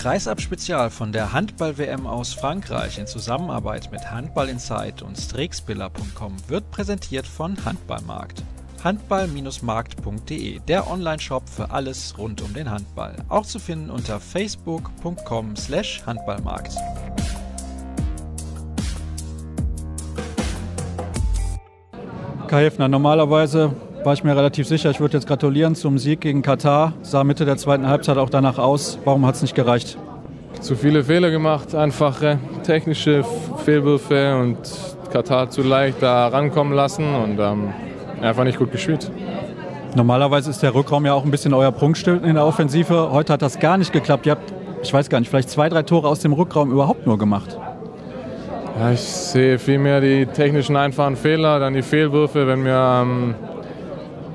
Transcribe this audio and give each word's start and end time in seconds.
Kreisab-Spezial 0.00 0.88
von 0.88 1.12
der 1.12 1.34
Handball-WM 1.34 2.06
aus 2.06 2.32
Frankreich 2.32 2.98
in 2.98 3.06
Zusammenarbeit 3.06 3.92
mit 3.92 4.10
Handball 4.10 4.48
Insight 4.48 5.02
und 5.02 5.18
Strixbiller.com 5.18 6.36
wird 6.48 6.70
präsentiert 6.70 7.26
von 7.26 7.62
Handballmarkt. 7.66 8.42
Handball-markt.de, 8.82 10.60
der 10.60 10.90
Online-Shop 10.90 11.46
für 11.46 11.70
alles 11.70 12.16
rund 12.16 12.40
um 12.40 12.54
den 12.54 12.70
Handball. 12.70 13.14
Auch 13.28 13.44
zu 13.44 13.58
finden 13.58 13.90
unter 13.90 14.20
facebook.com 14.20 15.54
slash 15.54 16.02
Handballmarkt. 16.06 16.74
Kai 22.46 22.64
Hefner, 22.64 22.88
normalerweise 22.88 23.76
war 24.04 24.14
ich 24.14 24.24
mir 24.24 24.36
relativ 24.36 24.66
sicher, 24.66 24.90
ich 24.90 25.00
würde 25.00 25.16
jetzt 25.18 25.26
gratulieren 25.26 25.74
zum 25.74 25.98
Sieg 25.98 26.20
gegen 26.20 26.42
Katar. 26.42 26.94
Sah 27.02 27.24
Mitte 27.24 27.44
der 27.44 27.56
zweiten 27.56 27.86
Halbzeit 27.86 28.16
auch 28.16 28.30
danach 28.30 28.58
aus. 28.58 28.98
Warum 29.04 29.26
hat 29.26 29.34
es 29.34 29.42
nicht 29.42 29.54
gereicht? 29.54 29.98
Zu 30.60 30.74
viele 30.74 31.04
Fehler 31.04 31.30
gemacht, 31.30 31.74
einfache 31.74 32.38
technische 32.64 33.24
Fehlwürfe 33.64 34.38
und 34.38 34.58
Katar 35.12 35.50
zu 35.50 35.62
leicht 35.62 36.02
da 36.02 36.28
rankommen 36.28 36.72
lassen 36.72 37.14
und 37.14 37.38
ähm, 37.38 37.72
einfach 38.20 38.44
nicht 38.44 38.58
gut 38.58 38.72
gespielt. 38.72 39.10
Normalerweise 39.94 40.50
ist 40.50 40.62
der 40.62 40.74
Rückraum 40.74 41.04
ja 41.04 41.14
auch 41.14 41.24
ein 41.24 41.30
bisschen 41.30 41.52
euer 41.52 41.72
Prunkstück 41.72 42.24
in 42.24 42.34
der 42.34 42.46
Offensive. 42.46 43.10
Heute 43.10 43.32
hat 43.32 43.42
das 43.42 43.58
gar 43.58 43.76
nicht 43.76 43.92
geklappt. 43.92 44.26
Ihr 44.26 44.32
habt, 44.32 44.52
ich 44.82 44.92
weiß 44.92 45.08
gar 45.08 45.18
nicht, 45.20 45.28
vielleicht 45.28 45.50
zwei, 45.50 45.68
drei 45.68 45.82
Tore 45.82 46.08
aus 46.08 46.20
dem 46.20 46.32
Rückraum 46.32 46.70
überhaupt 46.70 47.06
nur 47.06 47.18
gemacht. 47.18 47.58
Ja, 48.78 48.92
ich 48.92 49.00
sehe 49.00 49.58
vielmehr 49.58 50.00
die 50.00 50.26
technischen 50.26 50.76
einfachen 50.76 51.16
Fehler, 51.16 51.58
dann 51.58 51.74
die 51.74 51.82
Fehlwürfe, 51.82 52.46
wenn 52.46 52.64
wir 52.64 53.02
ähm, 53.02 53.34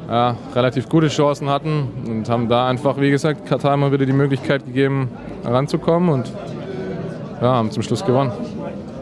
ja, 0.09 0.35
relativ 0.53 0.89
gute 0.89 1.07
Chancen 1.07 1.49
hatten 1.49 1.89
und 2.07 2.29
haben 2.29 2.47
da 2.47 2.67
einfach, 2.67 2.99
wie 2.99 3.09
gesagt, 3.09 3.45
Katar 3.45 3.73
immer 3.73 3.91
wieder 3.91 4.05
die 4.05 4.13
Möglichkeit 4.13 4.65
gegeben, 4.65 5.09
ranzukommen 5.43 6.09
und 6.09 6.31
ja, 7.41 7.53
haben 7.55 7.71
zum 7.71 7.83
Schluss 7.83 8.05
gewonnen. 8.05 8.31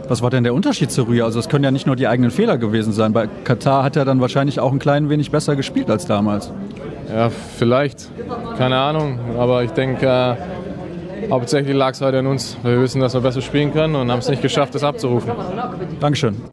Was 0.08 0.22
war 0.22 0.30
denn 0.30 0.44
der 0.44 0.54
Unterschied 0.54 0.92
zu 0.92 1.04
Rühr? 1.04 1.24
Also 1.24 1.40
es 1.40 1.48
können 1.48 1.64
ja 1.64 1.72
nicht 1.72 1.88
nur 1.88 1.96
die 1.96 2.08
eigenen 2.08 2.32
Fehler 2.32 2.58
gewesen 2.58 2.92
sein. 2.92 3.14
Bei 3.14 3.28
Katar 3.46 3.84
hat 3.84 3.96
er 3.96 4.06
dann 4.06 4.20
wahrscheinlich 4.20 4.60
auch 4.60 4.72
ein 4.72 4.80
klein 4.80 5.10
wenig 5.10 5.32
besser 5.32 5.56
gespielt 5.56 5.90
als 5.90 6.06
damals. 6.06 6.52
Ja, 7.14 7.30
vielleicht. 7.30 8.10
Keine 8.58 8.78
Ahnung. 8.78 9.20
Aber 9.38 9.64
ich 9.64 9.72
denke, 9.72 10.06
äh, 10.06 11.30
hauptsächlich 11.30 11.76
lag 11.76 11.92
es 11.92 12.02
heute 12.02 12.20
an 12.20 12.28
uns. 12.28 12.58
Wir 12.64 12.82
wissen, 12.82 13.02
dass 13.02 13.14
wir 13.14 13.22
besser 13.22 13.42
spielen 13.42 13.72
können 13.72 13.96
und 13.96 14.12
haben 14.12 14.20
es 14.20 14.30
nicht 14.30 14.42
geschafft, 14.42 14.76
das 14.76 14.84
abzurufen. 14.84 15.32
Dankeschön. 16.00 16.53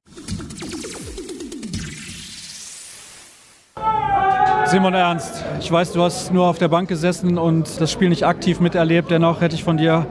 Simon 4.71 4.95
Ernst, 4.95 5.45
ich 5.59 5.73
weiß, 5.73 5.95
du 5.95 6.01
hast 6.01 6.33
nur 6.33 6.47
auf 6.47 6.59
der 6.59 6.69
Bank 6.69 6.89
gesessen 6.89 7.39
und 7.39 7.81
das 7.81 7.91
Spiel 7.91 8.09
nicht 8.09 8.25
aktiv 8.25 8.61
miterlebt. 8.61 9.11
Dennoch 9.11 9.41
hätte 9.41 9.57
ich 9.57 9.65
von 9.65 9.77
dir 9.77 10.07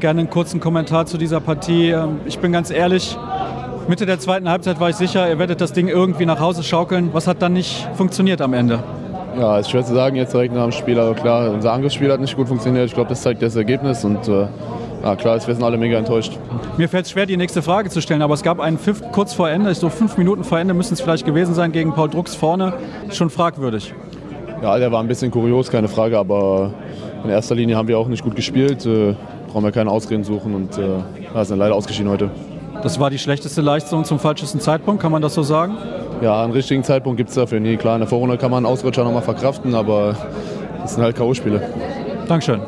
gerne 0.00 0.20
einen 0.20 0.28
kurzen 0.28 0.60
Kommentar 0.60 1.06
zu 1.06 1.16
dieser 1.16 1.40
Partie. 1.40 1.92
Ähm, 1.92 2.20
ich 2.26 2.38
bin 2.38 2.52
ganz 2.52 2.70
ehrlich, 2.70 3.16
Mitte 3.88 4.04
der 4.04 4.18
zweiten 4.18 4.50
Halbzeit 4.50 4.78
war 4.80 4.90
ich 4.90 4.96
sicher, 4.96 5.26
ihr 5.30 5.38
werdet 5.38 5.62
das 5.62 5.72
Ding 5.72 5.88
irgendwie 5.88 6.26
nach 6.26 6.40
Hause 6.40 6.62
schaukeln. 6.62 7.08
Was 7.14 7.26
hat 7.26 7.40
dann 7.40 7.54
nicht 7.54 7.88
funktioniert 7.94 8.42
am 8.42 8.52
Ende? 8.52 8.80
Ja, 9.38 9.58
ist 9.58 9.70
schwer 9.70 9.82
zu 9.82 9.94
sagen 9.94 10.14
jetzt 10.16 10.34
direkt 10.34 10.54
nach 10.54 10.64
dem 10.64 10.72
Spiel, 10.72 11.00
aber 11.00 11.14
klar, 11.14 11.50
unser 11.50 11.72
Angriffsspiel 11.72 12.12
hat 12.12 12.20
nicht 12.20 12.36
gut 12.36 12.48
funktioniert. 12.48 12.84
Ich 12.84 12.92
glaube, 12.92 13.08
das 13.08 13.22
zeigt 13.22 13.40
das 13.40 13.56
Ergebnis 13.56 14.04
und 14.04 14.28
äh, 14.28 14.46
ja, 15.02 15.16
klar, 15.16 15.34
wir 15.34 15.54
sind 15.54 15.64
alle 15.64 15.76
mega 15.76 15.98
enttäuscht. 15.98 16.38
Mir 16.76 16.88
fällt 16.88 17.06
es 17.06 17.10
schwer, 17.10 17.26
die 17.26 17.36
nächste 17.36 17.62
Frage 17.62 17.90
zu 17.90 18.00
stellen, 18.00 18.22
aber 18.22 18.34
es 18.34 18.42
gab 18.42 18.60
einen 18.60 18.78
Pfiff 18.78 19.02
kurz 19.12 19.34
vor 19.34 19.50
Ende, 19.50 19.74
so 19.74 19.88
fünf 19.88 20.16
Minuten 20.16 20.44
vor 20.44 20.58
Ende 20.58 20.74
müssen 20.74 20.94
es 20.94 21.00
vielleicht 21.00 21.26
gewesen 21.26 21.54
sein, 21.54 21.72
gegen 21.72 21.92
Paul 21.92 22.08
Drucks 22.08 22.34
vorne. 22.34 22.74
Schon 23.10 23.30
fragwürdig. 23.30 23.94
Ja, 24.62 24.78
der 24.78 24.92
war 24.92 25.00
ein 25.00 25.08
bisschen 25.08 25.30
kurios, 25.30 25.70
keine 25.70 25.88
Frage, 25.88 26.18
aber 26.18 26.72
in 27.24 27.30
erster 27.30 27.54
Linie 27.54 27.76
haben 27.76 27.88
wir 27.88 27.98
auch 27.98 28.08
nicht 28.08 28.22
gut 28.22 28.36
gespielt. 28.36 28.86
Äh, 28.86 29.14
brauchen 29.52 29.64
wir 29.64 29.72
keine 29.72 29.90
Ausreden 29.90 30.24
suchen 30.24 30.54
und 30.54 30.78
äh, 30.78 30.82
ja, 31.34 31.44
sind 31.44 31.58
leider 31.58 31.74
ausgeschieden 31.74 32.10
heute. 32.10 32.30
Das 32.82 32.98
war 32.98 33.10
die 33.10 33.18
schlechteste 33.18 33.60
Leistung 33.60 34.04
zum 34.04 34.18
falschesten 34.18 34.60
Zeitpunkt, 34.60 35.02
kann 35.02 35.12
man 35.12 35.22
das 35.22 35.34
so 35.34 35.42
sagen? 35.42 35.76
Ja, 36.20 36.42
einen 36.42 36.52
richtigen 36.52 36.82
Zeitpunkt 36.84 37.16
gibt 37.16 37.28
es 37.28 37.34
dafür 37.34 37.60
nie. 37.60 37.76
Klar, 37.76 37.96
in 37.96 38.00
der 38.00 38.08
Vorrunde 38.08 38.38
kann 38.38 38.50
man 38.50 38.64
einen 38.64 38.72
Ausrutscher 38.72 39.04
nochmal 39.04 39.22
verkraften, 39.22 39.74
aber 39.74 40.16
das 40.80 40.94
sind 40.94 41.02
halt 41.02 41.16
K.O.-Spiele. 41.16 41.60
Dankeschön. 42.28 42.60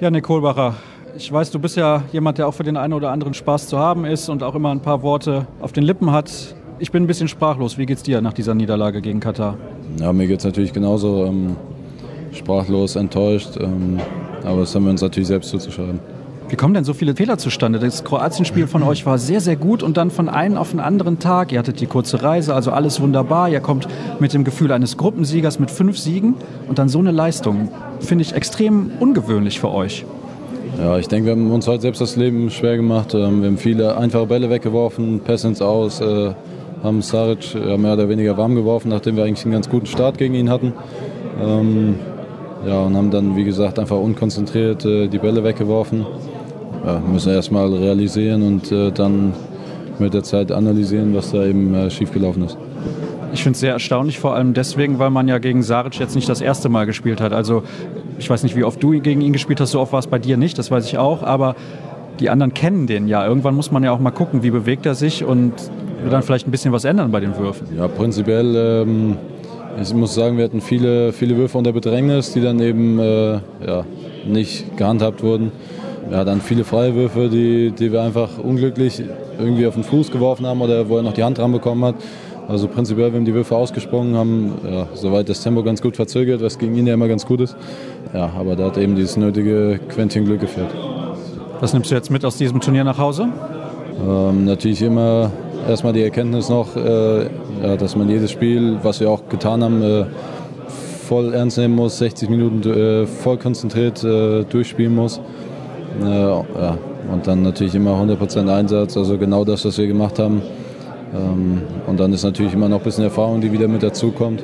Ja, 0.00 0.10
Nick 0.10 0.24
Kohlbacher, 0.24 0.76
ich 1.14 1.30
weiß, 1.30 1.50
du 1.50 1.58
bist 1.58 1.76
ja 1.76 2.04
jemand, 2.10 2.38
der 2.38 2.48
auch 2.48 2.54
für 2.54 2.62
den 2.62 2.78
einen 2.78 2.94
oder 2.94 3.10
anderen 3.10 3.34
Spaß 3.34 3.68
zu 3.68 3.78
haben 3.78 4.06
ist 4.06 4.30
und 4.30 4.42
auch 4.42 4.54
immer 4.54 4.70
ein 4.70 4.80
paar 4.80 5.02
Worte 5.02 5.46
auf 5.60 5.72
den 5.72 5.84
Lippen 5.84 6.10
hat. 6.10 6.54
Ich 6.78 6.90
bin 6.90 7.04
ein 7.04 7.06
bisschen 7.06 7.28
sprachlos. 7.28 7.76
Wie 7.76 7.84
geht's 7.84 8.02
dir 8.02 8.22
nach 8.22 8.32
dieser 8.32 8.54
Niederlage 8.54 9.02
gegen 9.02 9.20
Katar? 9.20 9.58
Ja, 9.98 10.10
mir 10.14 10.26
geht's 10.26 10.44
natürlich 10.44 10.72
genauso. 10.72 11.26
Ähm, 11.26 11.54
sprachlos, 12.32 12.96
enttäuscht. 12.96 13.58
Ähm, 13.60 14.00
aber 14.42 14.60
das 14.60 14.74
haben 14.74 14.84
wir 14.84 14.90
uns 14.90 15.02
natürlich 15.02 15.26
selbst 15.26 15.50
zuzuschreiben. 15.50 16.00
Wie 16.50 16.56
kommen 16.56 16.74
denn 16.74 16.82
so 16.82 16.94
viele 16.94 17.14
Fehler 17.14 17.38
zustande? 17.38 17.78
Das 17.78 18.02
Kroatien-Spiel 18.02 18.66
von 18.66 18.82
euch 18.82 19.06
war 19.06 19.18
sehr, 19.18 19.40
sehr 19.40 19.54
gut 19.54 19.84
und 19.84 19.96
dann 19.96 20.10
von 20.10 20.28
einem 20.28 20.56
auf 20.56 20.72
den 20.72 20.80
anderen 20.80 21.20
Tag. 21.20 21.52
Ihr 21.52 21.60
hattet 21.60 21.80
die 21.80 21.86
kurze 21.86 22.24
Reise, 22.24 22.56
also 22.56 22.72
alles 22.72 23.00
wunderbar. 23.00 23.48
Ihr 23.48 23.60
kommt 23.60 23.86
mit 24.18 24.34
dem 24.34 24.42
Gefühl 24.42 24.72
eines 24.72 24.96
Gruppensiegers 24.96 25.60
mit 25.60 25.70
fünf 25.70 25.96
Siegen 25.96 26.34
und 26.66 26.80
dann 26.80 26.88
so 26.88 26.98
eine 26.98 27.12
Leistung. 27.12 27.68
Finde 28.00 28.22
ich 28.22 28.34
extrem 28.34 28.90
ungewöhnlich 28.98 29.60
für 29.60 29.70
euch. 29.70 30.04
Ja, 30.76 30.98
ich 30.98 31.06
denke, 31.06 31.26
wir 31.26 31.32
haben 31.34 31.52
uns 31.52 31.68
heute 31.68 31.82
selbst 31.82 32.00
das 32.00 32.16
Leben 32.16 32.50
schwer 32.50 32.76
gemacht. 32.76 33.14
Ähm, 33.14 33.42
wir 33.42 33.48
haben 33.48 33.58
viele 33.58 33.96
einfache 33.96 34.26
Bälle 34.26 34.50
weggeworfen, 34.50 35.20
Pässe 35.20 35.46
ins 35.46 35.62
Aus, 35.62 36.00
äh, 36.00 36.32
haben 36.82 37.00
Saric 37.00 37.54
mehr 37.54 37.92
oder 37.92 38.08
weniger 38.08 38.36
warm 38.36 38.56
geworfen, 38.56 38.88
nachdem 38.88 39.14
wir 39.14 39.22
eigentlich 39.22 39.44
einen 39.44 39.52
ganz 39.52 39.68
guten 39.68 39.86
Start 39.86 40.18
gegen 40.18 40.34
ihn 40.34 40.50
hatten. 40.50 40.72
Ähm, 41.40 41.94
ja, 42.66 42.80
und 42.80 42.96
haben 42.96 43.12
dann, 43.12 43.36
wie 43.36 43.44
gesagt, 43.44 43.78
einfach 43.78 43.98
unkonzentriert 43.98 44.84
äh, 44.84 45.06
die 45.06 45.18
Bälle 45.18 45.44
weggeworfen 45.44 46.06
ja, 46.84 47.00
müssen 47.00 47.32
erstmal 47.32 47.72
realisieren 47.72 48.42
und 48.42 48.72
äh, 48.72 48.90
dann 48.90 49.34
mit 49.98 50.14
der 50.14 50.22
Zeit 50.22 50.50
analysieren, 50.50 51.14
was 51.14 51.30
da 51.30 51.44
eben 51.44 51.74
äh, 51.74 51.90
schiefgelaufen 51.90 52.44
ist. 52.44 52.56
Ich 53.32 53.42
finde 53.42 53.54
es 53.54 53.60
sehr 53.60 53.72
erstaunlich, 53.72 54.18
vor 54.18 54.34
allem 54.34 54.54
deswegen, 54.54 54.98
weil 54.98 55.10
man 55.10 55.28
ja 55.28 55.38
gegen 55.38 55.62
Saric 55.62 55.98
jetzt 56.00 56.16
nicht 56.16 56.28
das 56.28 56.40
erste 56.40 56.68
Mal 56.68 56.86
gespielt 56.86 57.20
hat. 57.20 57.32
Also 57.32 57.62
ich 58.18 58.28
weiß 58.28 58.42
nicht, 58.42 58.56
wie 58.56 58.64
oft 58.64 58.82
du 58.82 58.98
gegen 59.00 59.20
ihn 59.20 59.32
gespielt 59.32 59.60
hast, 59.60 59.70
so 59.70 59.80
oft 59.80 59.92
war 59.92 60.00
es 60.00 60.08
bei 60.08 60.18
dir 60.18 60.36
nicht, 60.36 60.58
das 60.58 60.70
weiß 60.70 60.86
ich 60.86 60.98
auch, 60.98 61.22
aber 61.22 61.54
die 62.18 62.28
anderen 62.28 62.54
kennen 62.54 62.86
den 62.86 63.06
ja. 63.08 63.26
Irgendwann 63.26 63.54
muss 63.54 63.70
man 63.70 63.84
ja 63.84 63.92
auch 63.92 64.00
mal 64.00 64.10
gucken, 64.10 64.42
wie 64.42 64.50
bewegt 64.50 64.84
er 64.84 64.94
sich 64.94 65.24
und 65.24 65.52
ja. 66.04 66.10
dann 66.10 66.22
vielleicht 66.22 66.48
ein 66.48 66.50
bisschen 66.50 66.72
was 66.72 66.84
ändern 66.84 67.12
bei 67.12 67.20
den 67.20 67.36
Würfen. 67.38 67.68
Ja, 67.76 67.86
prinzipiell, 67.86 68.56
ähm, 68.56 69.16
ich 69.80 69.94
muss 69.94 70.14
sagen, 70.14 70.36
wir 70.36 70.44
hatten 70.44 70.60
viele, 70.60 71.12
viele 71.12 71.36
Würfe 71.36 71.56
unter 71.56 71.72
Bedrängnis, 71.72 72.32
die 72.32 72.40
dann 72.40 72.58
eben 72.60 72.98
äh, 72.98 73.34
ja, 73.64 73.84
nicht 74.26 74.76
gehandhabt 74.76 75.22
wurden 75.22 75.52
ja, 76.10 76.24
dann 76.24 76.40
viele 76.40 76.64
Freiwürfe, 76.64 77.28
die, 77.28 77.70
die 77.70 77.92
wir 77.92 78.02
einfach 78.02 78.38
unglücklich 78.38 79.02
irgendwie 79.38 79.66
auf 79.66 79.74
den 79.74 79.84
Fuß 79.84 80.10
geworfen 80.10 80.46
haben 80.46 80.60
oder 80.60 80.88
wo 80.88 80.96
er 80.96 81.02
noch 81.02 81.12
die 81.12 81.22
Hand 81.22 81.38
dran 81.38 81.52
bekommen 81.52 81.84
hat. 81.84 81.94
Also 82.48 82.66
prinzipiell, 82.66 83.12
wir 83.12 83.18
haben 83.18 83.24
die 83.24 83.34
Würfe 83.34 83.54
ausgesprungen, 83.54 84.16
haben 84.16 84.54
ja, 84.68 84.88
soweit 84.94 85.28
das 85.28 85.40
Tempo 85.40 85.62
ganz 85.62 85.80
gut 85.80 85.94
verzögert, 85.94 86.42
was 86.42 86.58
gegen 86.58 86.74
ihn 86.74 86.86
ja 86.86 86.94
immer 86.94 87.06
ganz 87.06 87.24
gut 87.24 87.40
ist. 87.40 87.56
Ja, 88.12 88.30
aber 88.36 88.56
da 88.56 88.64
hat 88.64 88.76
eben 88.76 88.96
dieses 88.96 89.16
nötige 89.16 89.78
Quäntchen 89.88 90.24
Glück 90.24 90.40
gefehlt. 90.40 90.70
Was 91.60 91.72
nimmst 91.72 91.92
du 91.92 91.94
jetzt 91.94 92.10
mit 92.10 92.24
aus 92.24 92.36
diesem 92.38 92.60
Turnier 92.60 92.82
nach 92.82 92.98
Hause? 92.98 93.28
Ähm, 94.04 94.46
natürlich 94.46 94.82
immer 94.82 95.30
erstmal 95.68 95.92
die 95.92 96.02
Erkenntnis 96.02 96.48
noch, 96.48 96.74
äh, 96.74 97.24
ja, 97.62 97.76
dass 97.78 97.94
man 97.94 98.08
jedes 98.08 98.32
Spiel, 98.32 98.78
was 98.82 98.98
wir 98.98 99.10
auch 99.10 99.28
getan 99.28 99.62
haben, 99.62 99.82
äh, 99.82 100.04
voll 101.06 101.34
ernst 101.34 101.58
nehmen 101.58 101.76
muss, 101.76 101.98
60 101.98 102.30
Minuten 102.30 102.68
äh, 102.68 103.06
voll 103.06 103.36
konzentriert 103.36 104.02
äh, 104.02 104.44
durchspielen 104.44 104.94
muss. 104.94 105.20
Ja, 106.02 106.44
und 107.10 107.26
dann 107.26 107.42
natürlich 107.42 107.74
immer 107.74 107.92
100% 107.92 108.48
Einsatz, 108.52 108.96
also 108.96 109.18
genau 109.18 109.44
das, 109.44 109.64
was 109.64 109.78
wir 109.78 109.86
gemacht 109.86 110.18
haben. 110.18 110.42
Ähm, 111.14 111.62
und 111.86 111.98
dann 111.98 112.12
ist 112.12 112.22
natürlich 112.22 112.54
immer 112.54 112.68
noch 112.68 112.78
ein 112.78 112.84
bisschen 112.84 113.04
Erfahrung, 113.04 113.40
die 113.40 113.50
wieder 113.50 113.66
mit 113.66 113.82
dazukommt. 113.82 114.42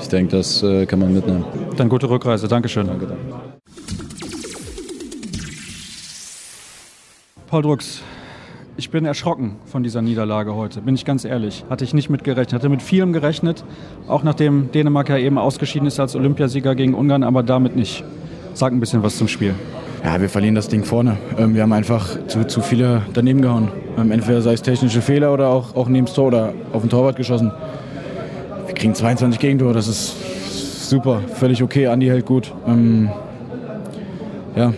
Ich 0.00 0.08
denke, 0.08 0.36
das 0.36 0.62
äh, 0.62 0.86
kann 0.86 1.00
man 1.00 1.12
mitnehmen. 1.12 1.44
Dann 1.76 1.88
gute 1.88 2.08
Rückreise. 2.08 2.46
Dankeschön. 2.46 2.86
Danke. 2.86 3.06
Danke. 3.06 3.22
Paul 7.48 7.62
Drucks, 7.62 8.02
ich 8.76 8.90
bin 8.90 9.04
erschrocken 9.04 9.56
von 9.66 9.84
dieser 9.84 10.02
Niederlage 10.02 10.56
heute, 10.56 10.80
bin 10.80 10.96
ich 10.96 11.04
ganz 11.04 11.24
ehrlich. 11.24 11.64
Hatte 11.70 11.84
ich 11.84 11.94
nicht 11.94 12.10
mitgerechnet, 12.10 12.52
hatte 12.52 12.68
mit 12.68 12.82
vielem 12.82 13.12
gerechnet, 13.12 13.64
auch 14.08 14.24
nachdem 14.24 14.72
Dänemark 14.72 15.08
ja 15.08 15.18
eben 15.18 15.38
ausgeschieden 15.38 15.86
ist 15.86 16.00
als 16.00 16.16
Olympiasieger 16.16 16.74
gegen 16.74 16.94
Ungarn, 16.94 17.22
aber 17.22 17.44
damit 17.44 17.76
nicht. 17.76 18.02
Sag 18.54 18.72
ein 18.72 18.80
bisschen 18.80 19.04
was 19.04 19.18
zum 19.18 19.28
Spiel. 19.28 19.54
Ja, 20.04 20.20
wir 20.20 20.28
verlieren 20.28 20.54
das 20.54 20.68
Ding 20.68 20.84
vorne. 20.84 21.16
Ähm, 21.38 21.54
wir 21.54 21.62
haben 21.62 21.72
einfach 21.72 22.06
zu, 22.26 22.46
zu 22.46 22.60
viele 22.60 23.02
daneben 23.14 23.40
gehauen. 23.40 23.68
Ähm, 23.96 24.12
entweder 24.12 24.42
sei 24.42 24.52
es 24.52 24.60
technische 24.60 25.00
Fehler 25.00 25.32
oder 25.32 25.48
auch, 25.48 25.74
auch 25.74 25.88
neben 25.88 26.04
das 26.04 26.14
Tor 26.14 26.26
oder 26.26 26.52
auf 26.74 26.82
den 26.82 26.90
Torwart 26.90 27.16
geschossen. 27.16 27.50
Wir 28.66 28.74
kriegen 28.74 28.94
22 28.94 29.40
Gegentore, 29.40 29.72
das 29.72 29.88
ist 29.88 30.88
super, 30.90 31.22
völlig 31.34 31.62
okay. 31.62 31.86
Andi 31.86 32.06
hält 32.06 32.26
gut. 32.26 32.52
Ähm, 32.66 33.08
ja. 34.54 34.74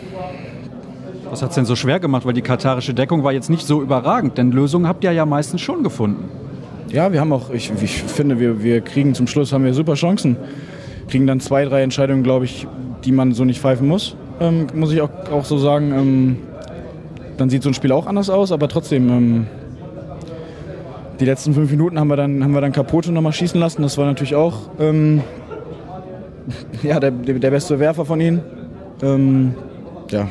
Was 1.29 1.43
hat 1.43 1.49
es 1.49 1.57
denn 1.57 1.65
so 1.65 1.75
schwer 1.75 1.99
gemacht? 1.99 2.25
Weil 2.25 2.35
die 2.35 2.43
katarische 2.43 2.95
Deckung 2.95 3.25
war 3.25 3.33
jetzt 3.33 3.51
nicht 3.51 3.67
so 3.67 3.83
überragend, 3.83 4.39
denn 4.39 4.53
Lösungen 4.53 4.87
habt 4.87 5.03
ihr 5.03 5.11
ja 5.11 5.27
meistens 5.27 5.61
schon 5.61 5.83
gefunden. 5.83 6.29
Ja, 6.93 7.13
wir 7.13 7.19
haben 7.19 7.33
auch, 7.33 7.51
ich, 7.51 7.73
ich 7.83 8.01
finde, 8.05 8.39
wir, 8.39 8.63
wir 8.63 8.81
kriegen 8.81 9.13
zum 9.13 9.27
Schluss 9.27 9.53
haben 9.53 9.65
wir 9.65 9.75
super 9.75 9.95
Chancen. 9.95 10.37
kriegen 11.09 11.27
dann 11.27 11.41
zwei, 11.41 11.65
drei 11.65 11.83
Entscheidungen, 11.83 12.23
glaube 12.23 12.45
ich, 12.45 12.69
die 13.05 13.11
man 13.11 13.33
so 13.33 13.45
nicht 13.45 13.61
pfeifen 13.61 13.89
muss, 13.89 14.15
ähm, 14.41 14.67
muss 14.75 14.93
ich 14.93 15.01
auch, 15.01 15.11
auch 15.31 15.45
so 15.45 15.59
sagen. 15.59 15.93
Ähm, 15.93 16.39
dann 17.37 17.51
sieht 17.51 17.63
so 17.63 17.71
ein 17.71 17.75
Spiel 17.75 17.93
auch 17.93 18.07
anders 18.07 18.31
aus, 18.31 18.53
aber 18.53 18.69
trotzdem, 18.69 19.09
ähm, 19.09 19.47
die 21.21 21.25
letzten 21.25 21.55
fünf 21.55 21.71
Minuten 21.71 21.99
haben 21.99 22.09
wir 22.09 22.17
dann, 22.17 22.43
haben 22.43 22.53
wir 22.53 22.61
dann 22.61 22.73
Capote 22.73 23.13
nochmal 23.13 23.33
schießen 23.33 23.59
lassen. 23.59 23.83
Das 23.83 23.99
war 23.99 24.07
natürlich 24.07 24.35
auch 24.35 24.71
ähm, 24.79 25.23
ja, 26.83 27.01
der, 27.01 27.11
der 27.11 27.51
beste 27.51 27.79
Werfer 27.79 28.05
von 28.05 28.21
ihnen. 28.21 28.43
Ähm, 29.03 29.55
ja. 30.11 30.29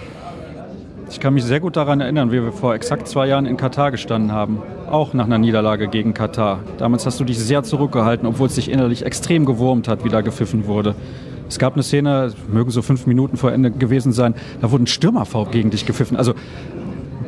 Ich 1.10 1.20
kann 1.20 1.36
mich 1.36 1.44
sehr 1.44 1.60
gut 1.60 1.76
daran 1.76 2.02
erinnern, 2.02 2.32
wie 2.32 2.42
wir 2.42 2.52
vor 2.52 2.74
exakt 2.74 3.08
zwei 3.08 3.28
Jahren 3.28 3.46
in 3.46 3.58
Katar 3.58 3.92
gestanden 3.92 4.32
haben. 4.32 4.64
Auch 4.90 5.14
nach 5.14 5.26
einer 5.26 5.38
Niederlage 5.38 5.88
gegen 5.88 6.16
Katar. 6.16 6.60
Damals 6.80 7.06
hast 7.06 7.20
du 7.20 7.24
dich 7.24 7.38
sehr 7.40 7.64
zurückgehalten, 7.64 8.28
obwohl 8.28 8.48
es 8.48 8.56
dich 8.56 8.72
innerlich 8.72 9.06
extrem 9.06 9.46
gewurmt 9.46 9.88
hat, 9.88 10.04
wie 10.04 10.10
da 10.10 10.22
gepfiffen 10.22 10.66
wurde. 10.66 10.96
Es 11.48 11.60
gab 11.60 11.74
eine 11.74 11.84
Szene, 11.84 12.34
mögen 12.52 12.72
so 12.72 12.82
fünf 12.82 13.06
Minuten 13.06 13.38
vor 13.38 13.52
Ende 13.52 13.72
gewesen 13.72 14.12
sein, 14.12 14.34
da 14.62 14.72
wurde 14.72 14.84
ein 14.84 14.88
Stürmerfaul 14.88 15.48
gegen 15.52 15.70
dich 15.70 15.86
gepfiffen. 15.86 16.18
Also 16.18 16.34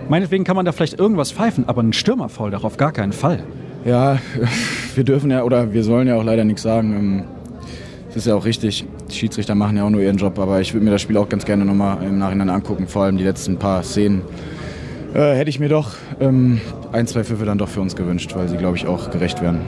meinetwegen 0.09 0.43
kann 0.43 0.55
man 0.55 0.65
da 0.65 0.71
vielleicht 0.71 0.99
irgendwas 0.99 1.31
pfeifen, 1.31 1.67
aber 1.67 1.83
ein 1.83 1.93
Stürmerfaul 1.93 2.51
darauf 2.51 2.77
gar 2.77 2.91
keinen 2.91 3.13
Fall. 3.13 3.43
Ja, 3.85 4.17
wir 4.95 5.03
dürfen 5.03 5.31
ja 5.31 5.43
oder 5.43 5.73
wir 5.73 5.83
sollen 5.83 6.07
ja 6.07 6.15
auch 6.15 6.23
leider 6.23 6.43
nichts 6.43 6.63
sagen. 6.63 6.93
Ähm, 6.93 7.23
das 8.07 8.17
ist 8.17 8.27
ja 8.27 8.35
auch 8.35 8.45
richtig. 8.45 8.85
Die 9.09 9.15
Schiedsrichter 9.15 9.53
machen 9.53 9.77
ja 9.77 9.83
auch 9.83 9.89
nur 9.89 10.01
ihren 10.01 10.17
Job, 10.17 10.39
aber 10.39 10.59
ich 10.59 10.73
würde 10.73 10.83
mir 10.83 10.91
das 10.91 11.01
Spiel 11.01 11.17
auch 11.17 11.29
ganz 11.29 11.45
gerne 11.45 11.65
nochmal 11.65 12.03
im 12.03 12.17
Nachhinein 12.17 12.49
angucken, 12.49 12.87
vor 12.87 13.03
allem 13.03 13.17
die 13.17 13.23
letzten 13.23 13.57
paar 13.57 13.83
Szenen. 13.83 14.23
Äh, 15.13 15.35
hätte 15.35 15.49
ich 15.49 15.59
mir 15.59 15.69
doch 15.69 15.91
ähm, 16.19 16.59
ein, 16.91 17.05
zwei 17.07 17.23
Pfiffe 17.23 17.45
dann 17.45 17.57
doch 17.57 17.69
für 17.69 17.81
uns 17.81 17.95
gewünscht, 17.95 18.33
weil 18.35 18.47
sie, 18.49 18.57
glaube 18.57 18.75
ich, 18.75 18.87
auch 18.87 19.11
gerecht 19.11 19.41
werden. 19.41 19.61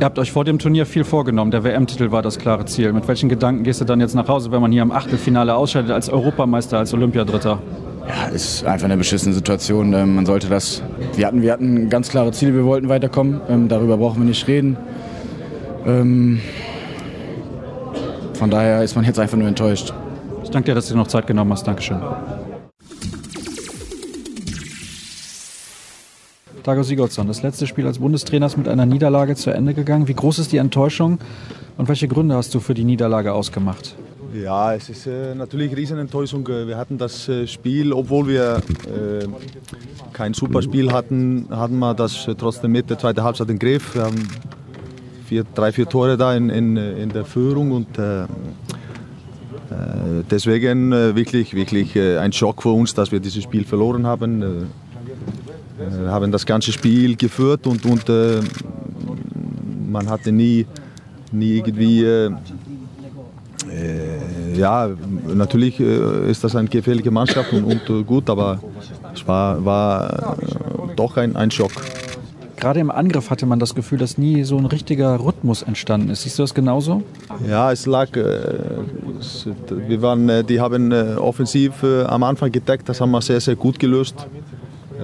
Ihr 0.00 0.04
habt 0.04 0.18
euch 0.18 0.32
vor 0.32 0.44
dem 0.44 0.58
Turnier 0.58 0.86
viel 0.86 1.04
vorgenommen. 1.04 1.50
Der 1.50 1.62
WM-Titel 1.62 2.10
war 2.10 2.20
das 2.20 2.38
klare 2.38 2.64
Ziel. 2.64 2.92
Mit 2.92 3.06
welchen 3.06 3.28
Gedanken 3.28 3.62
gehst 3.62 3.80
du 3.80 3.84
dann 3.84 4.00
jetzt 4.00 4.14
nach 4.14 4.26
Hause, 4.26 4.50
wenn 4.50 4.60
man 4.60 4.72
hier 4.72 4.82
im 4.82 4.90
Achtelfinale 4.90 5.54
ausscheidet 5.54 5.92
als 5.92 6.08
Europameister, 6.08 6.78
als 6.78 6.92
Olympiadritter? 6.92 7.60
Ja, 8.08 8.26
ist 8.26 8.64
einfach 8.66 8.86
eine 8.86 8.96
beschissene 8.96 9.34
Situation. 9.34 9.92
Ähm, 9.94 10.16
man 10.16 10.26
sollte 10.26 10.48
das. 10.48 10.82
Wir 11.14 11.26
hatten, 11.26 11.42
wir 11.42 11.52
hatten 11.52 11.88
ganz 11.88 12.08
klare 12.08 12.32
Ziele, 12.32 12.54
wir 12.54 12.64
wollten 12.64 12.88
weiterkommen. 12.88 13.40
Ähm, 13.48 13.68
darüber 13.68 13.96
brauchen 13.96 14.22
wir 14.22 14.26
nicht 14.26 14.46
reden. 14.48 14.76
Ähm, 15.86 16.40
von 18.34 18.50
daher 18.50 18.82
ist 18.82 18.96
man 18.96 19.04
jetzt 19.04 19.18
einfach 19.18 19.38
nur 19.38 19.48
enttäuscht. 19.48 19.94
Ich 20.42 20.50
danke 20.50 20.70
dir, 20.70 20.74
dass 20.74 20.88
du 20.88 20.94
dir 20.94 20.98
noch 20.98 21.06
Zeit 21.06 21.26
genommen 21.26 21.52
hast. 21.52 21.66
Dankeschön. 21.66 21.98
Dago 26.64 26.82
Sigurdsson, 26.82 27.26
das 27.26 27.42
letzte 27.42 27.66
Spiel 27.66 27.86
als 27.86 27.98
Bundestrainer 27.98 28.46
ist 28.46 28.56
mit 28.56 28.68
einer 28.68 28.86
Niederlage 28.86 29.36
zu 29.36 29.50
Ende 29.50 29.74
gegangen. 29.74 30.08
Wie 30.08 30.14
groß 30.14 30.38
ist 30.38 30.50
die 30.50 30.56
Enttäuschung 30.56 31.18
und 31.76 31.88
welche 31.88 32.08
Gründe 32.08 32.36
hast 32.36 32.54
du 32.54 32.60
für 32.60 32.72
die 32.72 32.84
Niederlage 32.84 33.34
ausgemacht? 33.34 33.94
Ja, 34.32 34.74
es 34.74 34.88
ist 34.88 35.06
äh, 35.06 35.34
natürlich 35.34 35.76
Riesenenttäuschung. 35.76 36.48
Wir 36.48 36.78
hatten 36.78 36.96
das 36.96 37.28
äh, 37.28 37.46
Spiel, 37.46 37.92
obwohl 37.92 38.28
wir 38.28 38.62
äh, 38.86 39.26
kein 40.14 40.32
super 40.32 40.62
Spiel 40.62 40.90
hatten, 40.90 41.48
hatten 41.50 41.78
wir 41.78 41.92
das 41.92 42.26
trotzdem 42.38 42.72
mit 42.72 42.88
der 42.88 42.98
zweiten 42.98 43.22
Halbzeit 43.22 43.50
im 43.50 43.58
Griff. 43.58 43.94
Wir 43.94 44.04
haben 44.04 44.26
vier, 45.26 45.44
drei, 45.54 45.70
vier 45.70 45.86
Tore 45.86 46.16
da 46.16 46.34
in, 46.34 46.48
in, 46.48 46.78
in 46.78 47.10
der 47.10 47.26
Führung 47.26 47.72
und 47.72 47.98
äh, 47.98 48.22
äh, 48.22 48.26
deswegen 50.30 50.92
äh, 50.92 51.14
wirklich, 51.14 51.52
wirklich 51.52 51.98
ein 51.98 52.32
Schock 52.32 52.62
für 52.62 52.70
uns, 52.70 52.94
dass 52.94 53.12
wir 53.12 53.20
dieses 53.20 53.42
Spiel 53.42 53.64
verloren 53.64 54.06
haben. 54.06 54.70
Wir 55.78 56.10
haben 56.10 56.30
das 56.30 56.46
ganze 56.46 56.72
Spiel 56.72 57.16
geführt 57.16 57.66
und, 57.66 57.84
und 57.84 58.04
man 59.88 60.08
hatte 60.08 60.32
nie, 60.32 60.66
nie 61.32 61.56
irgendwie 61.56 62.30
ja, 64.54 64.88
natürlich 65.26 65.80
ist 65.80 66.44
das 66.44 66.54
eine 66.54 66.68
gefährliche 66.68 67.10
Mannschaft 67.10 67.52
und, 67.52 67.64
und 67.64 68.06
gut, 68.06 68.30
aber 68.30 68.60
es 69.12 69.26
war, 69.26 69.64
war 69.64 70.36
doch 70.94 71.16
ein, 71.16 71.34
ein 71.34 71.50
Schock. 71.50 71.72
Gerade 72.64 72.80
im 72.80 72.90
Angriff 72.90 73.28
hatte 73.28 73.44
man 73.44 73.58
das 73.58 73.74
Gefühl, 73.74 73.98
dass 73.98 74.16
nie 74.16 74.42
so 74.44 74.56
ein 74.56 74.64
richtiger 74.64 75.22
Rhythmus 75.22 75.62
entstanden 75.62 76.08
ist. 76.08 76.22
Siehst 76.22 76.38
du 76.38 76.44
das 76.44 76.54
genauso? 76.54 77.02
Ja, 77.46 77.70
es 77.70 77.84
lag. 77.84 78.16
Äh, 78.16 78.22
wir 79.68 80.00
waren, 80.00 80.28
äh, 80.30 80.44
die 80.44 80.60
haben 80.60 80.90
äh, 80.90 81.16
offensiv 81.18 81.84
am 81.84 82.22
Anfang 82.22 82.50
gedeckt, 82.50 82.88
das 82.88 83.02
haben 83.02 83.10
wir 83.10 83.20
sehr, 83.20 83.40
sehr 83.40 83.56
gut 83.56 83.78
gelöst. 83.78 84.26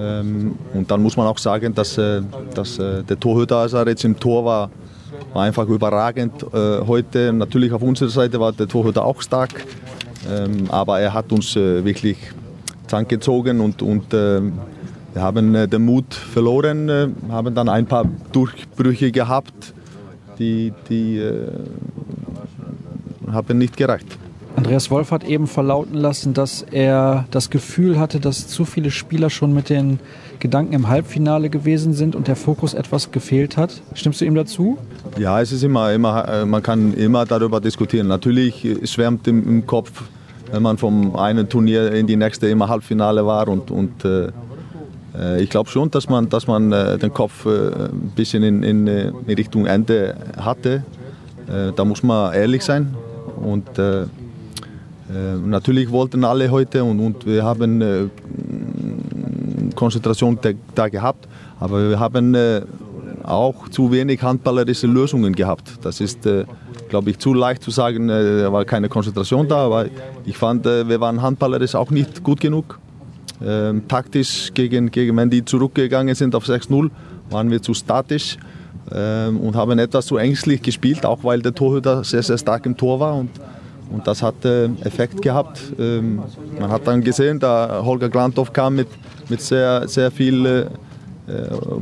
Ähm, 0.01 0.55
und 0.73 0.89
dann 0.89 1.01
muss 1.01 1.15
man 1.15 1.27
auch 1.27 1.37
sagen, 1.37 1.75
dass, 1.75 1.99
dass 2.55 2.77
der 2.77 3.19
Torhüter, 3.19 3.57
als 3.57 3.73
er 3.73 3.87
jetzt 3.87 4.03
im 4.03 4.19
Tor 4.19 4.43
war, 4.45 4.69
war 5.33 5.43
einfach 5.43 5.67
überragend. 5.67 6.45
Heute 6.53 7.31
natürlich 7.31 7.71
auf 7.71 7.81
unserer 7.81 8.09
Seite 8.09 8.39
war 8.39 8.51
der 8.51 8.67
Torhüter 8.67 9.05
auch 9.05 9.21
stark, 9.21 9.65
ähm, 10.29 10.65
aber 10.69 10.99
er 10.99 11.13
hat 11.13 11.31
uns 11.31 11.55
wirklich 11.55 12.17
Zank 12.87 13.07
gezogen 13.09 13.61
und, 13.61 13.81
und 13.81 14.13
ähm, 14.13 14.53
wir 15.13 15.21
haben 15.21 15.55
äh, 15.55 15.67
den 15.67 15.85
Mut 15.85 16.13
verloren, 16.13 16.89
äh, 16.89 17.07
haben 17.29 17.53
dann 17.53 17.69
ein 17.69 17.85
paar 17.85 18.05
Durchbrüche 18.31 19.11
gehabt, 19.11 19.73
die, 20.39 20.73
die 20.89 21.17
äh, 21.17 21.47
haben 23.31 23.57
nicht 23.57 23.75
gereicht. 23.75 24.17
Andreas 24.55 24.91
Wolf 24.91 25.11
hat 25.11 25.23
eben 25.23 25.47
verlauten 25.47 25.95
lassen, 25.95 26.33
dass 26.33 26.61
er 26.61 27.25
das 27.31 27.49
Gefühl 27.49 27.99
hatte, 27.99 28.19
dass 28.19 28.47
zu 28.47 28.65
viele 28.65 28.91
Spieler 28.91 29.29
schon 29.29 29.53
mit 29.53 29.69
den 29.69 29.99
Gedanken 30.39 30.73
im 30.73 30.87
Halbfinale 30.87 31.49
gewesen 31.49 31.93
sind 31.93 32.15
und 32.15 32.27
der 32.27 32.35
Fokus 32.35 32.73
etwas 32.73 33.11
gefehlt 33.11 33.57
hat. 33.57 33.81
Stimmst 33.93 34.21
du 34.21 34.25
ihm 34.25 34.35
dazu? 34.35 34.77
Ja, 35.17 35.41
es 35.41 35.51
ist 35.51 35.63
immer, 35.63 35.93
immer 35.93 36.27
äh, 36.27 36.45
man 36.45 36.61
kann 36.61 36.93
immer 36.93 37.25
darüber 37.25 37.61
diskutieren. 37.61 38.07
Natürlich 38.07 38.67
schwärmt 38.83 39.27
im, 39.27 39.47
im 39.47 39.65
Kopf, 39.65 40.03
wenn 40.51 40.63
man 40.63 40.77
vom 40.77 41.15
einen 41.15 41.47
Turnier 41.47 41.91
in 41.93 42.07
die 42.07 42.15
nächste 42.15 42.47
immer 42.47 42.67
Halbfinale 42.67 43.25
war 43.25 43.47
und, 43.47 43.71
und 43.71 44.03
äh, 44.03 44.31
äh, 45.17 45.41
ich 45.41 45.49
glaube 45.49 45.69
schon, 45.69 45.91
dass 45.91 46.09
man, 46.09 46.29
dass 46.29 46.47
man 46.47 46.71
äh, 46.71 46.97
den 46.97 47.13
Kopf 47.13 47.45
äh, 47.45 47.49
ein 47.49 48.11
bisschen 48.15 48.43
in, 48.43 48.63
in, 48.63 48.87
in, 48.87 49.13
Richtung 49.27 49.65
Ende 49.65 50.15
hatte. 50.37 50.83
Da 51.75 51.83
muss 51.83 52.01
man 52.01 52.33
ehrlich 52.33 52.61
sein. 52.61 52.95
Und 53.35 53.67
natürlich 55.45 55.91
wollten 55.91 56.23
alle 56.23 56.49
heute 56.49 56.83
und, 56.83 56.99
und 56.99 57.25
wir 57.25 57.43
haben 57.43 58.09
Konzentration 59.75 60.37
da 60.75 60.87
gehabt, 60.87 61.27
aber 61.59 61.89
wir 61.89 61.99
haben 61.99 62.35
auch 63.23 63.67
zu 63.69 63.91
wenig 63.91 64.21
handballerische 64.21 64.87
Lösungen 64.87 65.33
gehabt. 65.33 65.79
Das 65.81 65.99
ist, 65.99 66.27
glaube 66.89 67.09
ich, 67.09 67.19
zu 67.19 67.33
leicht 67.33 67.61
zu 67.63 67.71
sagen, 67.71 68.07
da 68.07 68.51
war 68.51 68.63
keine 68.65 68.89
Konzentration 68.89 69.47
da, 69.47 69.57
aber 69.65 69.87
ich 70.25 70.37
fand, 70.37 70.65
wir 70.65 70.99
waren 70.99 71.21
handballerisch 71.21 71.75
auch 71.75 71.91
nicht 71.91 72.23
gut 72.23 72.39
genug. 72.39 72.79
Ähm, 73.43 73.87
taktisch 73.87 74.51
gegen, 74.53 74.91
gegen, 74.91 75.17
wenn 75.17 75.29
die 75.29 75.43
zurückgegangen 75.43 76.13
sind 76.13 76.35
auf 76.35 76.47
6-0, 76.47 76.91
waren 77.31 77.49
wir 77.49 77.59
zu 77.59 77.73
statisch 77.73 78.37
ähm, 78.91 79.39
und 79.39 79.55
haben 79.55 79.79
etwas 79.79 80.05
zu 80.05 80.17
ängstlich 80.17 80.61
gespielt, 80.61 81.05
auch 81.07 81.23
weil 81.23 81.41
der 81.41 81.55
Torhüter 81.55 82.03
sehr, 82.03 82.21
sehr 82.21 82.37
stark 82.37 82.67
im 82.67 82.77
Tor 82.77 82.99
war. 82.99 83.15
Und, 83.15 83.29
und 83.91 84.07
das 84.07 84.21
hat 84.23 84.45
äh, 84.45 84.65
Effekt 84.83 85.21
gehabt. 85.21 85.61
Ähm, 85.79 86.21
man 86.59 86.71
hat 86.71 86.87
dann 86.87 87.01
gesehen, 87.01 87.39
da 87.39 87.81
Holger 87.83 88.09
Glantow 88.09 88.51
kam 88.51 88.75
mit, 88.75 88.87
mit 89.29 89.41
sehr, 89.41 89.87
sehr 89.87 90.11
viel 90.11 90.45
äh, 90.45 90.65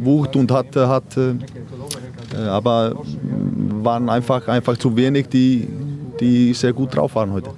Wucht 0.03 0.35
und 0.35 0.51
hat, 0.51 0.75
hat 0.75 1.17
äh, 1.17 1.31
äh 2.35 2.47
aber 2.47 2.95
waren 3.83 4.09
einfach, 4.09 4.47
einfach 4.47 4.77
zu 4.77 4.95
wenig, 4.95 5.27
die, 5.29 5.67
die 6.19 6.53
sehr 6.53 6.73
gut 6.73 6.95
drauf 6.95 7.15
waren 7.15 7.31
heute. 7.31 7.51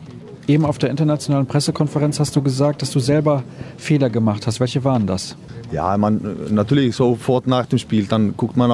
Eben 0.48 0.66
auf 0.66 0.78
der 0.78 0.90
internationalen 0.90 1.46
Pressekonferenz 1.46 2.20
hast 2.20 2.36
du 2.36 2.42
gesagt, 2.42 2.82
dass 2.82 2.92
du 2.92 3.00
selber 3.00 3.44
Fehler 3.78 4.10
gemacht 4.10 4.48
hast. 4.48 4.60
Welche 4.60 4.84
waren 4.84 5.08
das? 5.08 5.36
Ja, 5.72 5.96
man, 5.98 6.20
natürlich 6.50 6.96
sofort 6.96 7.48
nach 7.48 7.66
dem 7.66 7.80
Spiel. 7.80 8.06
Dann 8.06 8.36
guckt 8.36 8.58
man 8.58 8.70
äh, 8.70 8.74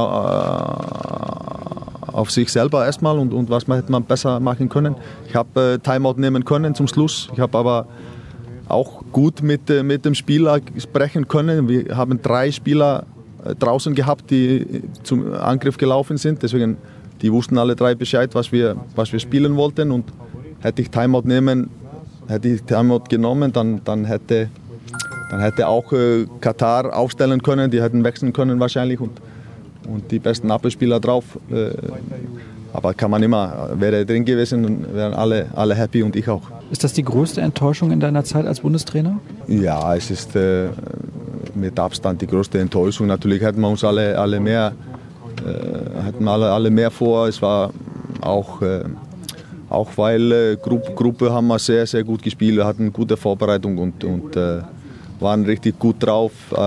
auf 2.18 2.32
sich 2.32 2.52
selber 2.52 2.84
erstmal 2.84 3.20
und, 3.20 3.32
und 3.32 3.52
was 3.52 3.68
hätte 3.68 3.92
man 3.92 4.04
besser 4.04 4.40
machen 4.40 4.70
können. 4.70 4.96
Ich 5.28 5.36
habe 5.36 5.74
äh, 5.76 5.78
Timeout 5.78 6.16
nehmen 6.18 6.44
können 6.44 6.74
zum 6.74 6.88
Schluss. 6.88 7.30
Ich 7.32 7.40
habe 7.40 7.56
aber 7.56 7.88
auch 8.68 9.04
gut 9.12 9.44
mit, 9.44 9.70
äh, 9.70 9.84
mit 9.84 10.04
dem 10.04 10.16
Spieler 10.16 10.60
sprechen 10.80 11.28
können. 11.28 11.70
Wir 11.70 11.96
haben 11.96 12.20
drei 12.20 12.52
Spieler 12.52 13.06
äh, 13.46 13.54
draußen 13.54 13.94
gehabt, 13.94 14.32
die 14.32 14.82
zum 15.04 15.32
Angriff 15.32 15.78
gelaufen 15.78 16.18
sind. 16.18 16.42
Deswegen, 16.42 16.78
die 17.22 17.32
wussten 17.32 17.60
alle 17.60 17.76
drei 17.76 17.94
Bescheid, 17.94 18.34
was 18.34 18.52
wir, 18.52 18.76
was 18.96 19.14
wir 19.14 19.20
spielen 19.20 19.56
wollten. 19.56 19.92
Und 19.92 20.06
hätte 20.62 20.82
ich 20.82 20.90
Timeout 20.90 21.22
nehmen, 21.26 21.70
hätte 22.28 22.48
ich 22.48 22.64
Timeout 22.64 23.04
genommen, 23.10 23.54
dann, 23.54 23.82
dann 23.84 24.06
hätte 24.06 24.50
dann 25.30 25.42
hätte 25.42 25.68
auch 25.68 25.92
äh, 25.92 26.26
Katar 26.40 26.96
aufstellen 26.96 27.44
können, 27.44 27.70
die 27.70 27.82
hätten 27.82 28.04
wechseln 28.04 28.32
können 28.32 28.60
wahrscheinlich 28.60 29.00
und, 29.02 29.12
und 29.88 30.12
die 30.12 30.20
besten 30.20 30.52
Abwehrspieler 30.52 31.00
drauf. 31.00 31.24
Äh, 31.52 31.72
aber 32.74 32.94
kann 32.94 33.12
man 33.12 33.24
immer, 33.24 33.70
wäre 33.76 34.06
drin 34.06 34.26
gewesen, 34.26 34.86
wären 34.94 35.14
alle, 35.14 35.48
alle 35.56 35.74
happy 35.74 36.04
und 36.04 36.16
ich 36.16 36.30
auch. 36.30 36.44
Ist 36.70 36.84
das 36.84 36.94
die 36.94 37.04
größte 37.04 37.42
Enttäuschung 37.42 37.92
in 37.92 38.00
deiner 38.00 38.24
Zeit 38.24 38.46
als 38.46 38.60
Bundestrainer? 38.60 39.20
Ja, 39.48 39.96
es 39.96 40.12
ist 40.12 40.36
äh, 40.36 40.70
mit 41.56 41.80
Abstand 41.80 42.22
die 42.22 42.28
größte 42.28 42.60
Enttäuschung. 42.60 43.08
Natürlich 43.08 43.42
hätten 43.42 43.62
wir 43.62 43.70
uns 43.70 43.84
alle, 43.84 44.18
alle 44.20 44.40
mehr, 44.40 44.74
äh, 45.46 46.04
hätten 46.04 46.28
alle, 46.28 46.52
alle 46.52 46.70
mehr 46.70 46.92
vor. 46.92 47.28
Es 47.28 47.42
war 47.42 47.72
auch 48.22 48.62
äh, 48.62 48.84
auch 49.70 49.90
weil 49.98 50.32
äh, 50.32 50.56
Gruppe, 50.56 50.94
Gruppe 50.94 51.32
haben 51.32 51.48
wir 51.48 51.60
sehr, 51.60 51.86
sehr 51.86 52.04
gut 52.04 52.22
gespielt, 52.22 52.56
wir 52.56 52.66
hatten 52.66 52.94
gute 52.94 53.18
Vorbereitung 53.18 53.78
und, 53.78 54.04
und 54.04 54.36
äh, 54.36 54.62
waren 55.20 55.46
richtig 55.46 55.80
gut 55.80 55.96
drauf. 56.00 56.32
Äh, 56.52 56.58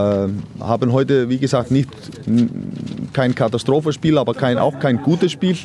haben 0.60 0.92
heute, 0.92 1.28
wie 1.28 1.38
gesagt, 1.38 1.70
nicht 1.70 1.88
kein 3.12 3.34
Katastrophenspiel, 3.34 4.18
aber 4.18 4.34
kein, 4.34 4.58
auch 4.58 4.78
kein 4.78 5.02
gutes 5.02 5.32
Spiel. 5.32 5.56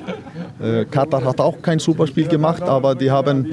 Äh, 0.62 0.86
Katar 0.86 1.24
hat 1.24 1.40
auch 1.40 1.62
kein 1.62 1.80
super 1.80 2.08
Spiel 2.08 2.28
gemacht, 2.28 2.64
aber 2.64 2.96
die 2.96 3.12
haben 3.12 3.48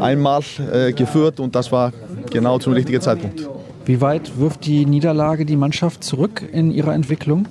einmal 0.00 0.42
äh, 0.72 0.92
geführt 0.92 1.40
und 1.40 1.54
das 1.54 1.70
war 1.72 1.92
genau 2.30 2.58
zum 2.58 2.72
richtigen 2.72 3.00
Zeitpunkt. 3.00 3.48
Wie 3.86 4.00
weit 4.00 4.38
wirft 4.38 4.64
die 4.64 4.86
Niederlage 4.86 5.44
die 5.44 5.56
Mannschaft 5.56 6.04
zurück 6.04 6.42
in 6.52 6.70
ihrer 6.70 6.94
Entwicklung? 6.94 7.46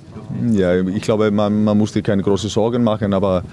Ja, 0.50 0.74
ich 0.80 1.02
glaube, 1.02 1.30
man, 1.30 1.62
man 1.62 1.78
muss 1.78 1.92
sich 1.92 2.02
keine 2.02 2.22
großen 2.22 2.50
Sorgen 2.50 2.82
machen, 2.82 3.12
aber 3.12 3.44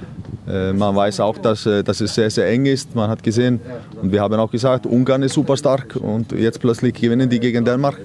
man 0.74 0.96
weiß 0.96 1.20
auch, 1.20 1.38
dass, 1.38 1.66
äh, 1.66 1.84
dass 1.84 2.02
es 2.02 2.14
sehr, 2.14 2.30
sehr 2.30 2.48
eng 2.48 2.66
ist. 2.66 2.96
Man 2.96 3.10
hat 3.10 3.24
gesehen 3.24 3.60
und 4.02 4.12
wir 4.12 4.22
haben 4.22 4.34
auch 4.36 4.52
gesagt, 4.52 4.86
Ungarn 4.86 5.24
ist 5.24 5.34
super 5.34 5.56
stark 5.56 5.96
und 5.96 6.32
jetzt 6.32 6.60
plötzlich 6.60 6.94
gewinnen 6.94 7.30
die 7.30 7.40
gegen 7.40 7.64
Dänemark. 7.64 8.00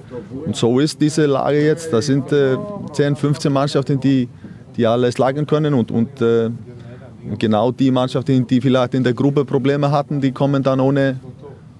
Und 0.45 0.55
so 0.55 0.79
ist 0.79 1.01
diese 1.01 1.25
Lage 1.25 1.65
jetzt. 1.65 1.91
Das 1.91 2.05
sind 2.05 2.31
äh, 2.31 2.55
10, 2.93 3.15
15 3.15 3.51
Mannschaften, 3.51 3.99
die, 3.99 4.29
die 4.75 4.87
alles 4.87 5.15
schlagen 5.15 5.45
können 5.45 5.73
und, 5.73 5.91
und 5.91 6.21
äh, 6.21 6.49
genau 7.37 7.71
die 7.71 7.91
Mannschaften, 7.91 8.47
die 8.47 8.61
vielleicht 8.61 8.93
in 8.93 9.03
der 9.03 9.13
Gruppe 9.13 9.43
Probleme 9.43 9.91
hatten, 9.91 10.21
die 10.21 10.31
kommen 10.31 10.63
dann 10.63 10.79
ohne, 10.79 11.19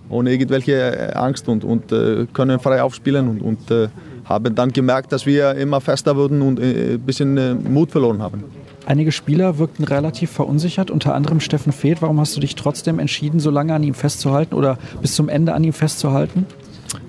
ohne 0.09 0.31
irgendwelche 0.31 0.73
äh, 0.73 1.13
Angst 1.13 1.47
und, 1.47 1.63
und 1.63 1.91
äh, 1.91 2.25
können 2.33 2.59
frei 2.59 2.81
aufspielen 2.81 3.27
und, 3.29 3.41
und 3.41 3.71
äh, 3.71 3.87
haben 4.25 4.53
dann 4.53 4.73
gemerkt, 4.73 5.11
dass 5.13 5.25
wir 5.25 5.55
immer 5.55 5.79
fester 5.79 6.15
wurden 6.15 6.41
und 6.41 6.59
ein 6.59 6.99
bisschen 6.99 7.63
Mut 7.71 7.91
verloren 7.91 8.21
haben. 8.21 8.43
Einige 8.87 9.11
Spieler 9.11 9.57
wirkten 9.57 9.83
relativ 9.83 10.31
verunsichert, 10.31 10.89
unter 10.91 11.13
anderem 11.13 11.41
Steffen 11.41 11.73
Feeth. 11.73 12.01
Warum 12.01 12.21
hast 12.21 12.37
du 12.37 12.39
dich 12.39 12.55
trotzdem 12.55 12.99
entschieden, 12.99 13.41
so 13.41 13.49
lange 13.49 13.73
an 13.73 13.83
ihm 13.83 13.93
festzuhalten 13.93 14.55
oder 14.55 14.77
bis 15.01 15.13
zum 15.13 15.27
Ende 15.27 15.53
an 15.53 15.65
ihm 15.65 15.73
festzuhalten? 15.73 16.45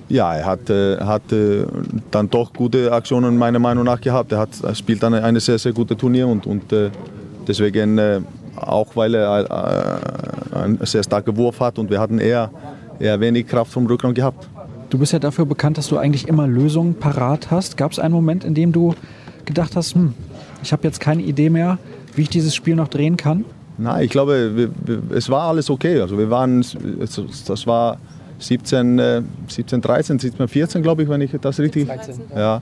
Ja, 0.08 0.34
er 0.34 0.44
hat, 0.44 0.70
äh, 0.70 0.96
hat 0.96 1.30
äh, 1.30 1.66
dann 2.10 2.30
doch 2.30 2.52
gute 2.52 2.90
Aktionen 2.90 3.38
meiner 3.38 3.60
Meinung 3.60 3.84
nach 3.84 4.00
gehabt. 4.00 4.32
Er, 4.32 4.38
hat, 4.38 4.48
er 4.60 4.74
spielt 4.74 5.04
dann 5.04 5.14
eine 5.14 5.38
sehr, 5.38 5.56
sehr 5.60 5.72
gute 5.72 5.96
Turnier 5.96 6.26
und, 6.26 6.46
und 6.46 6.72
äh, 6.72 6.90
deswegen 7.46 8.26
auch 8.56 8.96
weil 8.96 9.14
er 9.14 9.46
einen 10.52 10.84
sehr 10.84 11.04
starken 11.04 11.36
Wurf 11.36 11.60
hat 11.60 11.78
und 11.78 11.90
wir 11.90 12.00
hatten 12.00 12.18
eher, 12.18 12.50
eher 12.98 13.20
wenig 13.20 13.46
Kraft 13.46 13.70
vom 13.70 13.86
Rückraum 13.86 14.14
gehabt. 14.14 14.48
Du 14.90 14.98
bist 14.98 15.12
ja 15.12 15.20
dafür 15.20 15.46
bekannt, 15.46 15.78
dass 15.78 15.86
du 15.86 15.96
eigentlich 15.96 16.26
immer 16.26 16.48
Lösungen 16.48 16.94
parat 16.94 17.52
hast. 17.52 17.76
Gab 17.76 17.92
es 17.92 18.00
einen 18.00 18.14
Moment, 18.14 18.42
in 18.42 18.54
dem 18.54 18.72
du 18.72 18.96
gedacht 19.44 19.76
hast, 19.76 19.94
hm, 19.94 20.14
ich 20.62 20.72
habe 20.72 20.82
jetzt 20.84 21.00
keine 21.00 21.22
Idee 21.22 21.50
mehr, 21.50 21.78
wie 22.14 22.22
ich 22.22 22.28
dieses 22.28 22.54
Spiel 22.54 22.74
noch 22.74 22.88
drehen 22.88 23.16
kann? 23.16 23.44
Nein, 23.76 24.04
ich 24.04 24.10
glaube, 24.10 24.56
wir, 24.56 24.70
wir, 24.84 25.16
es 25.16 25.30
war 25.30 25.48
alles 25.48 25.70
okay. 25.70 26.00
Also 26.00 26.18
wir 26.18 26.30
waren, 26.30 26.64
das 26.98 27.66
war 27.66 27.98
17, 28.40 28.98
äh, 28.98 29.22
17 29.46 29.80
13, 29.80 30.18
17, 30.18 30.48
14, 30.48 30.82
glaube 30.82 31.02
ich, 31.02 31.08
wenn 31.08 31.20
ich 31.20 31.30
das 31.40 31.58
richtig. 31.58 31.86
13. 31.86 32.20
Ja. 32.34 32.60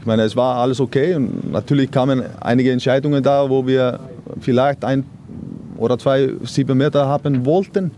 Ich 0.00 0.06
meine, 0.06 0.22
es 0.22 0.36
war 0.36 0.56
alles 0.56 0.80
okay 0.80 1.14
und 1.14 1.50
natürlich 1.50 1.90
kamen 1.90 2.22
einige 2.40 2.70
Entscheidungen 2.70 3.22
da, 3.22 3.48
wo 3.48 3.66
wir 3.66 4.00
vielleicht 4.40 4.84
ein 4.84 5.04
oder 5.76 5.98
zwei 5.98 6.30
sieben 6.44 6.76
Meter 6.78 7.06
haben 7.06 7.44
wollten. 7.46 7.90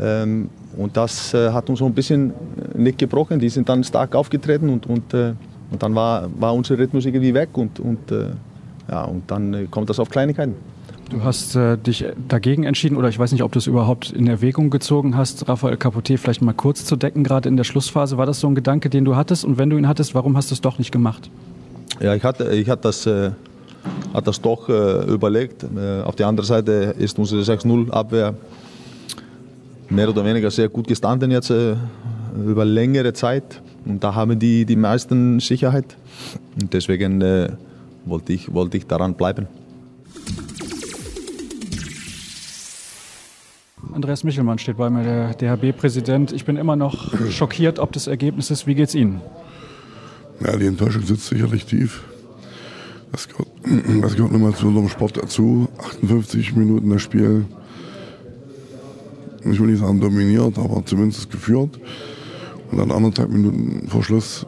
Ähm, 0.00 0.50
und 0.76 0.96
das 0.96 1.34
äh, 1.34 1.50
hat 1.50 1.68
uns 1.68 1.78
so 1.80 1.86
ein 1.86 1.94
bisschen 1.94 2.32
nicht 2.74 2.98
gebrochen. 2.98 3.38
Die 3.38 3.48
sind 3.48 3.68
dann 3.68 3.82
stark 3.82 4.14
aufgetreten 4.14 4.68
und, 4.68 4.86
und, 4.86 5.14
äh, 5.14 5.34
und 5.70 5.82
dann 5.82 5.94
war, 5.94 6.28
war 6.38 6.54
unser 6.54 6.78
Rhythmus 6.78 7.06
irgendwie 7.06 7.34
weg 7.34 7.48
und, 7.54 7.80
und, 7.80 8.12
äh, 8.12 8.26
ja, 8.90 9.04
und 9.04 9.30
dann 9.30 9.54
äh, 9.54 9.66
kommt 9.70 9.90
das 9.90 9.98
auf 9.98 10.10
Kleinigkeiten. 10.10 10.54
Du 11.12 11.22
hast 11.22 11.56
äh, 11.56 11.76
dich 11.76 12.06
dagegen 12.28 12.64
entschieden, 12.64 12.96
oder 12.96 13.08
ich 13.08 13.18
weiß 13.18 13.32
nicht, 13.32 13.42
ob 13.42 13.52
du 13.52 13.58
es 13.58 13.66
überhaupt 13.66 14.12
in 14.12 14.26
Erwägung 14.26 14.70
gezogen 14.70 15.14
hast, 15.14 15.46
Raphael 15.46 15.76
Capote 15.76 16.16
vielleicht 16.16 16.40
mal 16.40 16.54
kurz 16.54 16.86
zu 16.86 16.96
decken, 16.96 17.22
gerade 17.22 17.50
in 17.50 17.58
der 17.58 17.64
Schlussphase. 17.64 18.16
War 18.16 18.24
das 18.24 18.40
so 18.40 18.48
ein 18.48 18.54
Gedanke, 18.54 18.88
den 18.88 19.04
du 19.04 19.14
hattest? 19.14 19.44
Und 19.44 19.58
wenn 19.58 19.68
du 19.68 19.76
ihn 19.76 19.86
hattest, 19.86 20.14
warum 20.14 20.38
hast 20.38 20.50
du 20.50 20.54
es 20.54 20.62
doch 20.62 20.78
nicht 20.78 20.90
gemacht? 20.90 21.28
Ja, 22.00 22.14
ich 22.14 22.24
hatte, 22.24 22.54
ich 22.54 22.68
hatte 22.70 22.82
das, 22.84 23.06
äh, 23.06 23.32
hatte 24.14 24.24
das 24.24 24.40
doch 24.40 24.70
äh, 24.70 25.04
überlegt. 25.04 25.64
Äh, 25.64 26.00
auf 26.00 26.16
der 26.16 26.28
anderen 26.28 26.46
Seite 26.46 26.94
ist 26.98 27.18
unsere 27.18 27.42
6-0-Abwehr 27.42 28.34
mehr 29.90 30.08
oder 30.08 30.24
weniger 30.24 30.50
sehr 30.50 30.70
gut 30.70 30.86
gestanden 30.86 31.30
jetzt 31.30 31.50
äh, 31.50 31.74
über 32.42 32.64
längere 32.64 33.12
Zeit. 33.12 33.60
Und 33.84 34.02
da 34.02 34.14
haben 34.14 34.38
die 34.38 34.64
die 34.64 34.76
meisten 34.76 35.40
Sicherheit. 35.40 35.96
Und 36.58 36.72
deswegen 36.72 37.22
wollte, 38.04 38.32
ich, 38.32 38.52
wollte 38.52 38.76
ich 38.76 38.86
daran 38.86 39.14
bleiben. 39.14 39.46
Andreas 43.92 44.24
Michelmann 44.24 44.58
steht 44.58 44.78
bei 44.78 44.88
mir, 44.88 45.02
der 45.02 45.34
DHB-Präsident. 45.34 46.32
Ich 46.32 46.44
bin 46.44 46.56
immer 46.56 46.76
noch 46.76 47.12
schockiert 47.30 47.78
ob 47.78 47.92
des 47.92 48.06
Ergebnisses. 48.06 48.66
Wie 48.66 48.74
geht's 48.74 48.94
Ihnen? 48.94 49.20
Ja, 50.40 50.56
die 50.56 50.66
Enttäuschung 50.66 51.02
sitzt 51.02 51.26
sicherlich 51.26 51.66
tief. 51.66 52.02
Das 53.12 53.28
gehört, 53.28 53.48
das 54.02 54.16
gehört 54.16 54.32
nun 54.32 54.42
mal 54.42 54.54
zu 54.54 54.66
unserem 54.66 54.88
Sport 54.88 55.16
dazu. 55.16 55.68
58 55.78 56.56
Minuten 56.56 56.90
das 56.90 57.02
Spiel 57.02 57.46
ich 59.50 59.60
will 59.60 59.68
nicht 59.68 59.80
sagen 59.80 60.00
dominiert, 60.00 60.58
aber 60.58 60.84
zumindest 60.84 61.30
geführt. 61.30 61.78
Und 62.70 62.78
dann 62.78 62.90
anderthalb 62.90 63.30
Minuten 63.30 63.88
vor 63.88 64.02
Schluss 64.02 64.46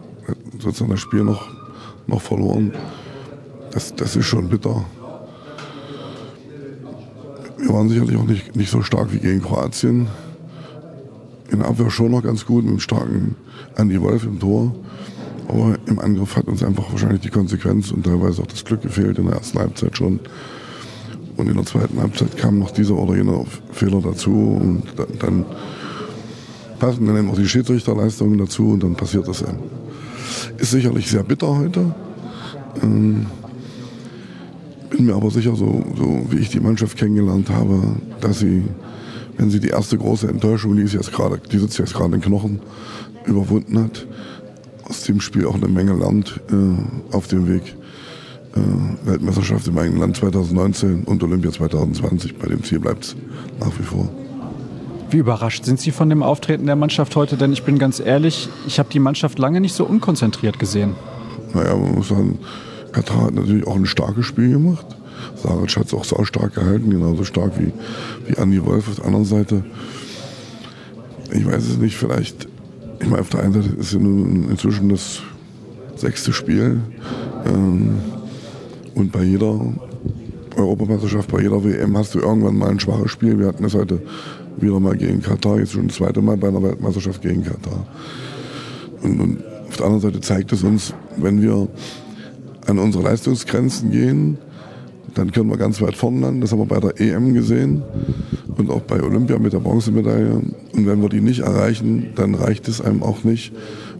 sozusagen 0.58 0.90
das 0.90 1.00
Spiel 1.00 1.25
noch, 1.25 1.49
noch 2.06 2.20
verloren. 2.20 2.73
Das, 3.74 3.92
das 3.96 4.14
ist 4.14 4.26
schon 4.26 4.48
bitter. 4.48 4.84
Wir 7.58 7.68
waren 7.70 7.88
sicherlich 7.88 8.16
auch 8.16 8.24
nicht, 8.24 8.54
nicht 8.54 8.70
so 8.70 8.82
stark 8.82 9.12
wie 9.12 9.18
gegen 9.18 9.42
Kroatien. 9.42 10.06
In 11.50 11.58
der 11.58 11.68
Abwehr 11.68 11.90
schon 11.90 12.12
noch 12.12 12.22
ganz 12.22 12.46
gut 12.46 12.62
mit 12.62 12.70
einem 12.70 12.80
starken 12.80 13.34
Andy 13.74 14.00
Wolf 14.00 14.24
im 14.24 14.38
Tor. 14.38 14.72
Aber 15.48 15.76
im 15.86 15.98
Angriff 15.98 16.36
hat 16.36 16.46
uns 16.46 16.62
einfach 16.62 16.90
wahrscheinlich 16.92 17.22
die 17.22 17.30
Konsequenz 17.30 17.90
und 17.90 18.04
teilweise 18.06 18.42
auch 18.42 18.46
das 18.46 18.64
Glück 18.64 18.82
gefehlt 18.82 19.18
in 19.18 19.26
der 19.26 19.36
ersten 19.36 19.58
Halbzeit 19.58 19.98
schon. 19.98 20.20
Und 21.36 21.48
in 21.48 21.54
der 21.56 21.66
zweiten 21.66 22.00
Halbzeit 22.00 22.36
kam 22.36 22.60
noch 22.60 22.70
dieser 22.70 22.94
oder 22.94 23.16
jener 23.16 23.44
Fehler 23.72 24.00
dazu 24.00 24.30
und 24.30 24.84
dann, 25.18 25.44
passen 26.78 27.06
dann 27.06 27.16
eben 27.16 27.30
auch 27.30 27.36
die 27.36 27.48
Schiedsrichterleistungen 27.48 28.38
dazu 28.38 28.68
und 28.70 28.84
dann 28.84 28.94
passiert 28.94 29.26
das 29.26 29.42
eben. 29.42 29.58
Ist 30.58 30.70
sicherlich 30.70 31.10
sehr 31.10 31.24
bitter 31.24 31.58
heute. 31.58 31.92
Ähm, 32.82 33.26
bin 34.96 35.06
mir 35.06 35.14
aber 35.14 35.30
sicher, 35.30 35.56
so, 35.56 35.84
so 35.96 36.26
wie 36.30 36.38
ich 36.38 36.50
die 36.50 36.60
Mannschaft 36.60 36.96
kennengelernt 36.96 37.50
habe, 37.50 37.80
dass 38.20 38.38
sie, 38.38 38.62
wenn 39.36 39.50
sie 39.50 39.58
die 39.58 39.68
erste 39.68 39.98
große 39.98 40.28
Enttäuschung, 40.28 40.76
die, 40.76 40.82
ist 40.82 40.94
jetzt 40.94 41.12
grade, 41.12 41.40
die 41.50 41.58
sitzt 41.58 41.78
jetzt 41.78 41.94
gerade 41.94 42.14
in 42.14 42.20
den 42.20 42.22
Knochen, 42.22 42.60
überwunden 43.26 43.78
hat, 43.78 44.06
aus 44.84 45.02
dem 45.02 45.20
Spiel 45.20 45.46
auch 45.46 45.54
eine 45.54 45.68
Menge 45.68 45.94
lernt 45.94 46.40
äh, 46.50 47.14
auf 47.14 47.26
dem 47.26 47.48
Weg 47.48 47.74
äh, 48.54 49.08
Weltmeisterschaft 49.08 49.66
im 49.66 49.78
eigenen 49.78 50.00
Land 50.00 50.16
2019 50.16 51.04
und 51.04 51.22
Olympia 51.22 51.50
2020. 51.50 52.38
Bei 52.38 52.46
dem 52.46 52.62
Ziel 52.62 52.78
bleibt 52.78 53.04
es 53.04 53.16
nach 53.58 53.76
wie 53.78 53.82
vor. 53.82 54.08
Wie 55.10 55.16
überrascht 55.18 55.64
sind 55.64 55.80
Sie 55.80 55.90
von 55.90 56.08
dem 56.08 56.22
Auftreten 56.22 56.66
der 56.66 56.76
Mannschaft 56.76 57.16
heute? 57.16 57.36
Denn 57.36 57.52
ich 57.52 57.62
bin 57.62 57.78
ganz 57.78 58.00
ehrlich, 58.00 58.48
ich 58.66 58.78
habe 58.78 58.90
die 58.92 58.98
Mannschaft 58.98 59.38
lange 59.38 59.60
nicht 59.60 59.74
so 59.74 59.84
unkonzentriert 59.84 60.58
gesehen. 60.58 60.94
Naja, 61.52 61.74
man 61.76 61.94
muss 61.94 62.08
sagen, 62.08 62.38
Katar 62.94 63.26
hat 63.26 63.34
natürlich 63.34 63.66
auch 63.66 63.76
ein 63.76 63.86
starkes 63.86 64.24
Spiel 64.24 64.50
gemacht. 64.50 64.86
Saric 65.36 65.76
hat 65.76 65.86
es 65.86 65.94
auch 65.94 66.04
sau 66.04 66.24
stark 66.24 66.54
gehalten, 66.54 66.90
genauso 66.90 67.24
stark 67.24 67.52
wie, 67.58 67.72
wie 68.26 68.38
Andi 68.38 68.64
Wolf 68.64 68.88
auf 68.88 68.96
der 68.96 69.04
anderen 69.06 69.24
Seite. 69.24 69.64
Ich 71.32 71.44
weiß 71.44 71.66
es 71.68 71.76
nicht, 71.76 71.96
vielleicht, 71.96 72.48
ich 73.00 73.08
meine, 73.08 73.20
auf 73.20 73.30
der 73.30 73.40
einen 73.40 73.54
Seite 73.54 73.74
ist 73.76 73.94
nun 73.94 74.48
inzwischen 74.48 74.88
das 74.88 75.22
sechste 75.96 76.32
Spiel. 76.32 76.80
Ähm, 77.46 77.98
und 78.94 79.10
bei 79.10 79.24
jeder 79.24 79.60
Europameisterschaft, 80.56 81.30
bei 81.32 81.42
jeder 81.42 81.64
WM 81.64 81.96
hast 81.96 82.14
du 82.14 82.20
irgendwann 82.20 82.56
mal 82.56 82.70
ein 82.70 82.78
schwaches 82.78 83.10
Spiel. 83.10 83.38
Wir 83.38 83.48
hatten 83.48 83.64
es 83.64 83.74
heute 83.74 84.00
wieder 84.56 84.78
mal 84.78 84.96
gegen 84.96 85.20
Katar, 85.20 85.58
jetzt 85.58 85.72
schon 85.72 85.88
das 85.88 85.96
zweite 85.96 86.22
Mal 86.22 86.36
bei 86.36 86.48
einer 86.48 86.62
Weltmeisterschaft 86.62 87.22
gegen 87.22 87.42
Katar. 87.42 87.86
Und, 89.02 89.20
und 89.20 89.44
auf 89.68 89.76
der 89.76 89.86
anderen 89.86 90.02
Seite 90.02 90.20
zeigt 90.20 90.52
es 90.52 90.62
uns, 90.62 90.94
wenn 91.16 91.42
wir 91.42 91.68
an 92.66 92.78
unsere 92.78 93.04
Leistungsgrenzen 93.04 93.90
gehen, 93.90 94.38
dann 95.14 95.30
können 95.33 95.49
wir 95.49 95.56
ganz 95.56 95.80
weit 95.80 95.97
vorne 95.97 96.21
landen. 96.21 96.40
Das 96.40 96.52
haben 96.52 96.59
wir 96.59 96.66
bei 96.66 96.80
der 96.80 97.00
EM 97.00 97.35
gesehen 97.35 97.83
und 98.56 98.71
auch 98.71 98.80
bei 98.83 99.02
Olympia 99.02 99.38
mit 99.38 99.52
der 99.52 99.61
Bronzemedaille. 99.61 100.42
Und 100.73 100.87
wenn 100.87 101.00
wir 101.02 101.09
die 101.09 101.21
nicht 101.21 101.40
erreichen, 101.40 102.09
dann 102.16 102.35
reicht 102.35 102.68
es 102.68 102.80
einem 102.80 103.02
auch 103.02 103.25
nicht, 103.25 103.52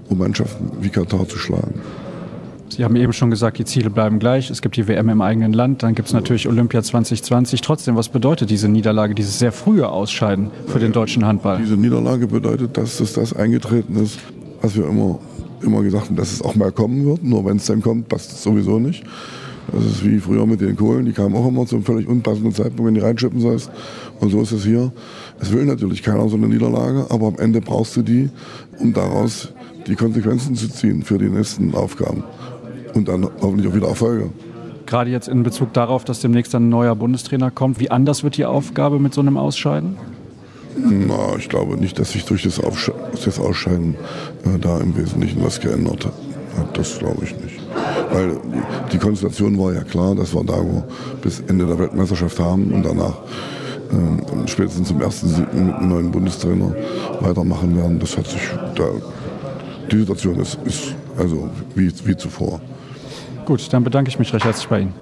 um 0.09 0.19
Mannschaften 0.19 0.71
wie 0.81 0.89
Katar 0.89 1.29
zu 1.29 1.39
schlagen. 1.39 1.81
Sie 2.69 2.83
haben 2.83 2.97
eben 2.97 3.13
schon 3.13 3.31
gesagt, 3.31 3.59
die 3.59 3.65
Ziele 3.65 3.89
bleiben 3.91 4.19
gleich. 4.19 4.51
Es 4.51 4.61
gibt 4.61 4.77
die 4.77 4.89
WM 4.89 5.09
im 5.09 5.21
eigenen 5.21 5.53
Land, 5.53 5.85
dann 5.85 5.95
gibt 5.95 6.09
es 6.09 6.15
natürlich 6.15 6.49
Olympia 6.49 6.83
2020. 6.83 7.61
Trotzdem, 7.61 7.95
was 7.95 8.09
bedeutet 8.09 8.51
diese 8.51 8.69
Niederlage, 8.69 9.15
dieses 9.15 9.39
sehr 9.39 9.53
frühe 9.53 9.89
Ausscheiden 9.89 10.51
für 10.67 10.81
den 10.81 10.91
deutschen 10.93 11.25
Handball? 11.25 11.59
Diese 11.59 11.77
Niederlage 11.77 12.27
bedeutet, 12.27 12.77
dass 12.77 12.99
es 12.99 13.13
das 13.13 13.33
eingetreten 13.33 13.97
ist, 14.03 14.19
was 14.61 14.75
wir 14.75 14.89
immer, 14.89 15.21
immer 15.65 15.83
gesagt 15.83 16.11
dass 16.17 16.33
es 16.33 16.43
auch 16.43 16.55
mal 16.55 16.73
kommen 16.73 17.05
wird. 17.07 17.23
Nur 17.23 17.45
wenn 17.45 17.57
es 17.57 17.67
dann 17.67 17.83
kommt, 17.83 18.09
passt 18.09 18.33
es 18.33 18.43
sowieso 18.43 18.79
nicht. 18.79 19.05
Das 19.73 19.85
ist 19.85 20.05
wie 20.05 20.19
früher 20.19 20.47
mit 20.47 20.61
den 20.61 20.77
Kohlen, 20.77 21.07
die 21.07 21.13
kamen 21.13 21.35
auch 21.35 21.49
immer 21.49 21.67
zum 21.67 21.83
völlig 21.83 22.07
unpassenden 22.07 22.53
Zeitpunkt, 22.53 22.85
wenn 22.85 22.95
du 22.95 23.03
reinschippen 23.03 23.41
sollst. 23.41 23.71
Und 24.21 24.31
so 24.31 24.43
ist 24.43 24.53
es 24.53 24.65
hier. 24.65 24.93
Es 25.41 25.53
will 25.53 25.65
natürlich 25.65 26.03
keiner 26.03 26.29
so 26.29 26.37
eine 26.37 26.49
Niederlage, 26.49 27.07
aber 27.09 27.29
am 27.29 27.39
Ende 27.39 27.61
brauchst 27.61 27.97
du 27.97 28.03
die, 28.03 28.29
um 28.79 28.93
daraus 28.93 29.53
die 29.87 29.97
Konsequenzen 29.97 30.55
zu 30.55 30.69
ziehen 30.69 31.03
für 31.03 31.19
die 31.19 31.29
nächsten 31.29 31.75
Aufgaben. 31.75 32.25
Und 32.95 33.09
dann 33.09 33.27
hoffentlich 33.41 33.71
auch 33.71 33.75
wieder 33.75 33.89
Erfolge. 33.89 34.31
Gerade 34.87 35.11
jetzt 35.11 35.29
in 35.29 35.43
Bezug 35.43 35.73
darauf, 35.73 36.05
dass 36.05 36.21
demnächst 36.21 36.55
ein 36.55 36.69
neuer 36.69 36.95
Bundestrainer 36.95 37.51
kommt, 37.51 37.81
wie 37.81 37.91
anders 37.91 38.23
wird 38.23 38.37
die 38.37 38.45
Aufgabe 38.45 38.99
mit 38.99 39.15
so 39.15 39.23
einem 39.23 39.39
Ausscheiden? 39.39 39.97
Na, 40.77 41.37
ich 41.39 41.49
glaube 41.49 41.77
nicht, 41.77 41.99
dass 41.99 42.13
sich 42.13 42.25
durch 42.25 42.43
das, 42.43 42.61
Aufsche 42.61 42.95
das 43.25 43.39
Ausscheiden 43.39 43.97
äh, 44.45 44.59
da 44.59 44.79
im 44.79 44.97
Wesentlichen 44.97 45.45
was 45.45 45.61
geändert 45.61 46.07
hat. 46.07 46.13
Das 46.75 46.99
glaube 46.99 47.25
ich 47.25 47.35
nicht. 47.37 47.61
Weil 48.13 48.41
die, 48.93 48.99
Konstellation 48.99 49.59
war 49.59 49.73
ja 49.73 49.83
klar, 49.83 50.15
dass 50.15 50.35
wir 50.35 50.45
Dago 50.45 50.85
bis 51.21 51.41
Ende 51.41 51.67
der 51.67 51.79
Weltmeisterschaft 51.79 52.39
haben 52.39 52.73
und 52.73 52.85
danach 52.85 53.15
äh, 53.91 54.49
spätestens 54.49 54.89
zum 54.89 55.01
ersten 55.01 55.29
mit 55.65 55.75
einem 55.75 55.89
neuen 55.89 56.11
Bundestrainer 56.11 56.75
weitermachen 57.21 57.77
werden. 57.77 57.99
Das 57.99 58.17
hat 58.17 58.27
sich 58.27 58.43
da, 58.77 58.85
die 59.91 59.99
Situation 59.99 60.39
ist, 60.39 60.59
ist 60.65 60.95
also 61.19 61.49
wie, 61.75 61.93
wie 62.05 62.17
zuvor. 62.17 62.61
Gut, 63.47 63.73
dann 63.73 63.85
bedanke 63.85 64.09
ich 64.09 64.19
mich 64.19 64.33
recht 64.33 64.45
herzlich 64.45 64.69
bei 64.69 64.81
Ihnen. 64.81 64.95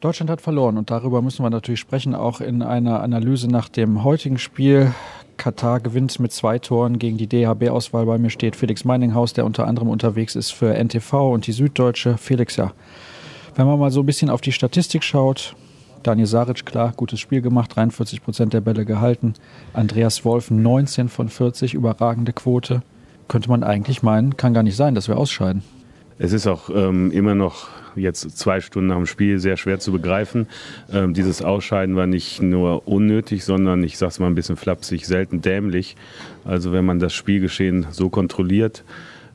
Deutschland 0.00 0.30
hat 0.30 0.42
verloren 0.42 0.76
und 0.76 0.90
darüber 0.90 1.22
müssen 1.22 1.42
wir 1.42 1.48
natürlich 1.48 1.80
sprechen, 1.80 2.14
auch 2.14 2.42
in 2.42 2.62
einer 2.62 3.02
Analyse 3.02 3.48
nach 3.48 3.70
dem 3.70 4.04
heutigen 4.04 4.38
Spiel. 4.38 4.92
Katar 5.38 5.80
gewinnt 5.80 6.20
mit 6.20 6.32
zwei 6.32 6.58
Toren 6.58 6.98
gegen 6.98 7.16
die 7.16 7.26
DHB-Auswahl. 7.26 8.04
Bei 8.04 8.18
mir 8.18 8.30
steht 8.30 8.56
Felix 8.56 8.84
Meininghaus, 8.84 9.32
der 9.32 9.46
unter 9.46 9.66
anderem 9.66 9.88
unterwegs 9.88 10.36
ist 10.36 10.50
für 10.50 10.74
NTV 10.74 11.32
und 11.32 11.46
die 11.46 11.52
Süddeutsche. 11.52 12.18
Felix, 12.18 12.56
ja, 12.56 12.72
wenn 13.54 13.66
man 13.66 13.78
mal 13.78 13.90
so 13.90 14.00
ein 14.00 14.06
bisschen 14.06 14.28
auf 14.28 14.42
die 14.42 14.52
Statistik 14.52 15.02
schaut, 15.02 15.56
Daniel 16.02 16.26
Saric, 16.26 16.66
klar, 16.66 16.92
gutes 16.94 17.18
Spiel 17.18 17.40
gemacht, 17.40 17.74
43 17.74 18.22
Prozent 18.22 18.52
der 18.52 18.60
Bälle 18.60 18.84
gehalten. 18.84 19.32
Andreas 19.72 20.24
Wolf 20.24 20.50
19 20.50 21.08
von 21.08 21.28
40, 21.30 21.72
überragende 21.72 22.32
Quote. 22.34 22.82
Könnte 23.28 23.48
man 23.48 23.64
eigentlich 23.64 24.02
meinen, 24.02 24.36
kann 24.36 24.54
gar 24.54 24.62
nicht 24.62 24.76
sein, 24.76 24.94
dass 24.94 25.08
wir 25.08 25.16
ausscheiden. 25.16 25.62
Es 26.18 26.32
ist 26.32 26.46
auch 26.46 26.70
ähm, 26.70 27.10
immer 27.10 27.34
noch 27.34 27.68
jetzt 27.96 28.38
zwei 28.38 28.60
Stunden 28.60 28.88
nach 28.88 28.96
dem 28.96 29.06
Spiel 29.06 29.38
sehr 29.38 29.56
schwer 29.56 29.78
zu 29.78 29.92
begreifen. 29.92 30.46
Ähm, 30.92 31.14
dieses 31.14 31.42
Ausscheiden 31.42 31.96
war 31.96 32.06
nicht 32.06 32.42
nur 32.42 32.86
unnötig, 32.86 33.44
sondern 33.44 33.82
ich 33.82 33.98
sage 33.98 34.10
es 34.10 34.18
mal 34.18 34.26
ein 34.26 34.34
bisschen 34.34 34.56
flapsig, 34.56 35.06
selten 35.06 35.40
dämlich. 35.40 35.96
Also 36.44 36.72
wenn 36.72 36.84
man 36.84 36.98
das 36.98 37.14
Spielgeschehen 37.14 37.86
so 37.90 38.08
kontrolliert, 38.08 38.84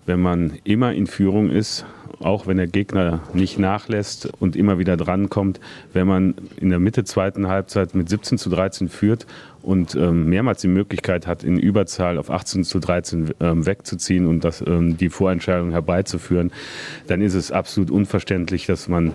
wenn 0.05 0.21
man 0.21 0.53
immer 0.63 0.93
in 0.93 1.07
Führung 1.07 1.49
ist, 1.49 1.85
auch 2.19 2.47
wenn 2.47 2.57
der 2.57 2.67
Gegner 2.67 3.21
nicht 3.33 3.59
nachlässt 3.59 4.29
und 4.39 4.55
immer 4.55 4.79
wieder 4.79 4.97
drankommt, 4.97 5.59
wenn 5.93 6.07
man 6.07 6.35
in 6.57 6.69
der 6.69 6.79
Mitte 6.79 7.03
zweiten 7.03 7.47
Halbzeit 7.47 7.95
mit 7.95 8.09
17 8.09 8.37
zu 8.37 8.49
13 8.49 8.89
führt 8.89 9.25
und 9.61 9.95
ähm, 9.95 10.29
mehrmals 10.29 10.61
die 10.61 10.67
Möglichkeit 10.67 11.27
hat, 11.27 11.43
in 11.43 11.57
Überzahl 11.57 12.17
auf 12.17 12.29
18 12.29 12.63
zu 12.63 12.79
13 12.79 13.31
ähm, 13.39 13.65
wegzuziehen 13.65 14.27
und 14.27 14.43
das, 14.43 14.63
ähm, 14.65 14.97
die 14.97 15.09
Vorentscheidung 15.09 15.71
herbeizuführen, 15.71 16.51
dann 17.07 17.21
ist 17.21 17.33
es 17.33 17.51
absolut 17.51 17.91
unverständlich, 17.91 18.65
dass 18.65 18.87
man 18.87 19.13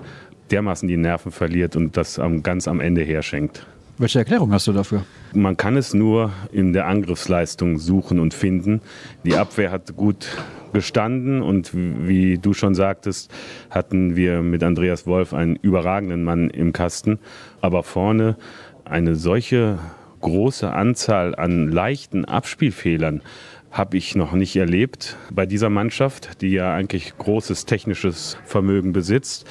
dermaßen 0.50 0.88
die 0.88 0.96
Nerven 0.96 1.32
verliert 1.32 1.76
und 1.76 1.96
das 1.96 2.18
am, 2.18 2.42
ganz 2.42 2.68
am 2.68 2.80
Ende 2.80 3.02
herschenkt. 3.02 3.66
Welche 3.98 4.18
Erklärung 4.18 4.52
hast 4.52 4.66
du 4.66 4.72
dafür? 4.72 5.04
Man 5.32 5.56
kann 5.56 5.76
es 5.76 5.94
nur 5.94 6.30
in 6.52 6.74
der 6.74 6.86
Angriffsleistung 6.86 7.78
suchen 7.78 8.20
und 8.20 8.34
finden. 8.34 8.82
Die 9.24 9.36
Abwehr 9.36 9.70
hat 9.70 9.96
gut 9.96 10.36
gestanden 10.74 11.40
und 11.40 11.70
wie 11.72 12.36
du 12.36 12.52
schon 12.52 12.74
sagtest, 12.74 13.32
hatten 13.70 14.14
wir 14.14 14.42
mit 14.42 14.62
Andreas 14.62 15.06
Wolf 15.06 15.32
einen 15.32 15.56
überragenden 15.56 16.24
Mann 16.24 16.50
im 16.50 16.74
Kasten. 16.74 17.18
Aber 17.62 17.82
vorne 17.82 18.36
eine 18.84 19.16
solche 19.16 19.78
große 20.26 20.72
Anzahl 20.72 21.36
an 21.36 21.70
leichten 21.70 22.24
Abspielfehlern 22.24 23.22
habe 23.70 23.96
ich 23.96 24.16
noch 24.16 24.32
nicht 24.32 24.56
erlebt 24.56 25.16
bei 25.30 25.46
dieser 25.46 25.70
Mannschaft, 25.70 26.42
die 26.42 26.50
ja 26.50 26.74
eigentlich 26.74 27.16
großes 27.16 27.64
technisches 27.64 28.36
Vermögen 28.44 28.92
besitzt. 28.92 29.48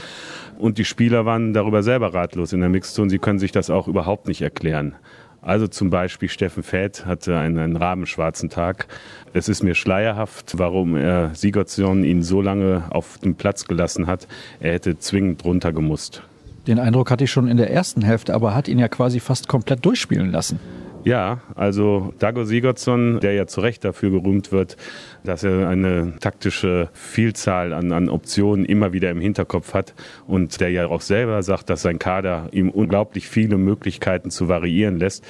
Und 0.58 0.78
die 0.78 0.84
Spieler 0.84 1.26
waren 1.26 1.54
darüber 1.54 1.82
selber 1.82 2.14
ratlos 2.14 2.52
in 2.52 2.60
der 2.60 2.68
Mixzone. 2.68 3.10
Sie 3.10 3.20
können 3.20 3.40
sich 3.40 3.54
das 3.54 3.70
auch 3.70 3.88
überhaupt 3.88 4.28
nicht 4.28 4.42
erklären. 4.42 4.96
Also 5.42 5.68
zum 5.70 5.92
Beispiel 5.92 6.28
Steffen 6.28 6.62
Fäth 6.64 7.06
hatte 7.06 7.38
einen, 7.38 7.58
einen 7.58 7.78
rabenschwarzen 7.78 8.50
Tag. 8.50 8.88
Es 9.32 9.48
ist 9.48 9.64
mir 9.64 9.76
schleierhaft, 9.76 10.58
warum 10.58 10.98
er 10.98 11.34
Sigurdsson 11.36 12.04
ihn 12.04 12.22
so 12.22 12.42
lange 12.42 12.84
auf 12.90 13.18
dem 13.20 13.36
Platz 13.36 13.66
gelassen 13.66 14.08
hat. 14.08 14.28
Er 14.60 14.74
hätte 14.74 15.00
zwingend 15.00 15.46
runtergemusst. 15.46 16.24
Den 16.68 16.80
Eindruck 16.80 17.12
hatte 17.12 17.24
ich 17.24 17.32
schon 17.32 17.48
in 17.48 17.58
der 17.58 17.72
ersten 17.72 18.02
Hälfte, 18.02 18.34
aber 18.34 18.56
hat 18.56 18.68
ihn 18.68 18.80
ja 18.80 18.88
quasi 18.88 19.20
fast 19.20 19.48
komplett 19.48 19.86
durchspielen 19.86 20.32
lassen. 20.32 20.60
Ja, 21.06 21.42
also 21.54 22.16
Dago 22.18 22.46
Sigurdsson, 22.46 23.20
der 23.20 23.34
ja 23.34 23.46
zu 23.46 23.62
Recht 23.62 23.86
dafür 23.86 24.10
gerühmt 24.10 24.52
wird, 24.52 24.76
dass 25.24 25.44
er 25.44 25.70
eine 25.70 26.16
taktische 26.20 26.90
Vielzahl 26.94 27.74
an, 27.74 27.92
an 27.92 28.10
Optionen 28.10 28.66
immer 28.66 28.92
wieder 28.92 29.12
im 29.12 29.20
Hinterkopf 29.20 29.76
hat 29.76 29.94
und 30.26 30.60
der 30.60 30.72
ja 30.72 30.88
auch 30.88 31.02
selber 31.02 31.44
sagt, 31.44 31.70
dass 31.70 31.84
sein 31.84 32.00
Kader 32.00 32.50
ihm 32.54 32.72
unglaublich 32.72 33.30
viele 33.30 33.58
Möglichkeiten 33.58 34.32
zu 34.32 34.48
variieren 34.48 34.98
lässt, 34.98 35.24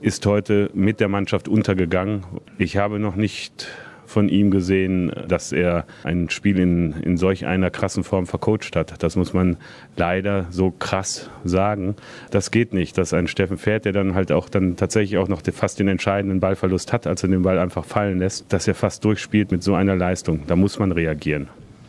ist 0.00 0.24
heute 0.24 0.70
mit 0.72 0.98
der 0.98 1.08
Mannschaft 1.08 1.46
untergegangen. 1.46 2.24
Ich 2.56 2.78
habe 2.78 2.98
noch 2.98 3.14
nicht 3.14 3.68
von 4.08 4.28
ihm 4.28 4.50
gesehen, 4.50 5.12
dass 5.28 5.52
er 5.52 5.84
ein 6.02 6.30
Spiel 6.30 6.58
in, 6.58 6.92
in 7.02 7.16
solch 7.16 7.46
einer 7.46 7.70
krassen 7.70 8.04
Form 8.04 8.26
vercoacht 8.26 8.74
hat. 8.74 9.02
Das 9.02 9.16
muss 9.16 9.32
man 9.32 9.58
leider 9.96 10.46
so 10.50 10.70
krass 10.70 11.30
sagen. 11.44 11.94
Das 12.30 12.50
geht 12.50 12.72
nicht, 12.72 12.96
dass 12.96 13.12
ein 13.12 13.28
Steffen 13.28 13.58
Pferd, 13.58 13.84
der 13.84 13.92
dann 13.92 14.14
halt 14.14 14.32
auch 14.32 14.48
dann 14.48 14.76
tatsächlich 14.76 15.18
auch 15.18 15.28
noch 15.28 15.42
fast 15.52 15.78
den 15.78 15.88
entscheidenden 15.88 16.40
Ballverlust 16.40 16.92
hat, 16.92 17.06
als 17.06 17.22
er 17.22 17.28
den 17.28 17.42
Ball 17.42 17.58
einfach 17.58 17.84
fallen 17.84 18.18
lässt, 18.18 18.52
dass 18.52 18.66
er 18.66 18.74
fast 18.74 19.04
durchspielt 19.04 19.52
mit 19.52 19.62
so 19.62 19.74
einer 19.74 19.94
Leistung. 19.94 20.40
Da 20.46 20.56
muss 20.56 20.78
man 20.78 20.92
reagieren. 20.92 21.48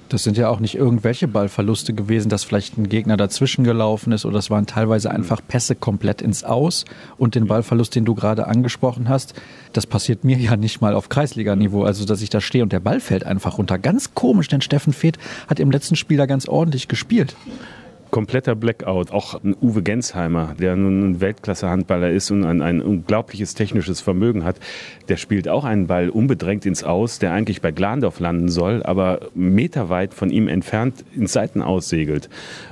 Das 0.09 0.23
sind 0.23 0.37
ja 0.37 0.49
auch 0.49 0.59
nicht 0.59 0.73
irgendwelche 0.73 1.27
Ballverluste 1.27 1.93
gewesen, 1.93 2.29
dass 2.29 2.43
vielleicht 2.43 2.77
ein 2.79 2.89
Gegner 2.89 3.15
dazwischen 3.15 3.63
gelaufen 3.63 4.11
ist 4.11 4.25
oder 4.25 4.39
es 4.39 4.49
waren 4.49 4.65
teilweise 4.65 5.11
einfach 5.11 5.39
Pässe 5.47 5.75
komplett 5.75 6.23
ins 6.23 6.43
Aus. 6.43 6.85
Und 7.17 7.35
den 7.35 7.45
Ballverlust, 7.45 7.93
den 7.93 8.05
du 8.05 8.15
gerade 8.15 8.47
angesprochen 8.47 9.07
hast, 9.07 9.35
das 9.71 9.85
passiert 9.85 10.23
mir 10.23 10.37
ja 10.37 10.57
nicht 10.57 10.81
mal 10.81 10.95
auf 10.95 11.09
Kreisliganiveau, 11.09 11.83
also 11.83 12.05
dass 12.05 12.23
ich 12.23 12.31
da 12.31 12.41
stehe 12.41 12.63
und 12.63 12.73
der 12.73 12.79
Ball 12.79 12.99
fällt 12.99 13.23
einfach 13.23 13.59
runter. 13.59 13.77
Ganz 13.77 14.15
komisch, 14.15 14.47
denn 14.47 14.61
Steffen 14.61 14.93
Feeth 14.93 15.19
hat 15.47 15.59
im 15.59 15.69
letzten 15.69 15.95
Spiel 15.95 16.17
da 16.17 16.25
ganz 16.25 16.47
ordentlich 16.47 16.87
gespielt 16.87 17.35
kompletter 18.11 18.55
Blackout. 18.55 19.11
Auch 19.11 19.39
Uwe 19.61 19.81
Gensheimer, 19.81 20.55
der 20.59 20.75
nun 20.75 21.11
ein 21.11 21.21
Weltklasse-Handballer 21.21 22.09
ist 22.09 22.31
und 22.31 22.43
ein, 22.43 22.61
ein, 22.61 22.81
unglaubliches 22.81 23.53
technisches 23.53 24.01
Vermögen 24.01 24.43
hat, 24.43 24.57
der 25.07 25.17
spielt 25.17 25.47
auch 25.47 25.63
einen 25.63 25.87
Ball 25.87 26.09
unbedrängt 26.09 26.65
ins 26.65 26.83
Aus, 26.83 27.19
der 27.19 27.33
eigentlich 27.33 27.61
bei 27.61 27.71
Glandorf 27.71 28.19
landen 28.19 28.49
soll, 28.49 28.83
aber 28.83 29.21
meterweit 29.35 30.13
von 30.13 30.29
ihm 30.29 30.47
entfernt 30.47 31.05
ins 31.15 31.33
Seiten 31.33 31.61
aussegelt. 31.61 32.29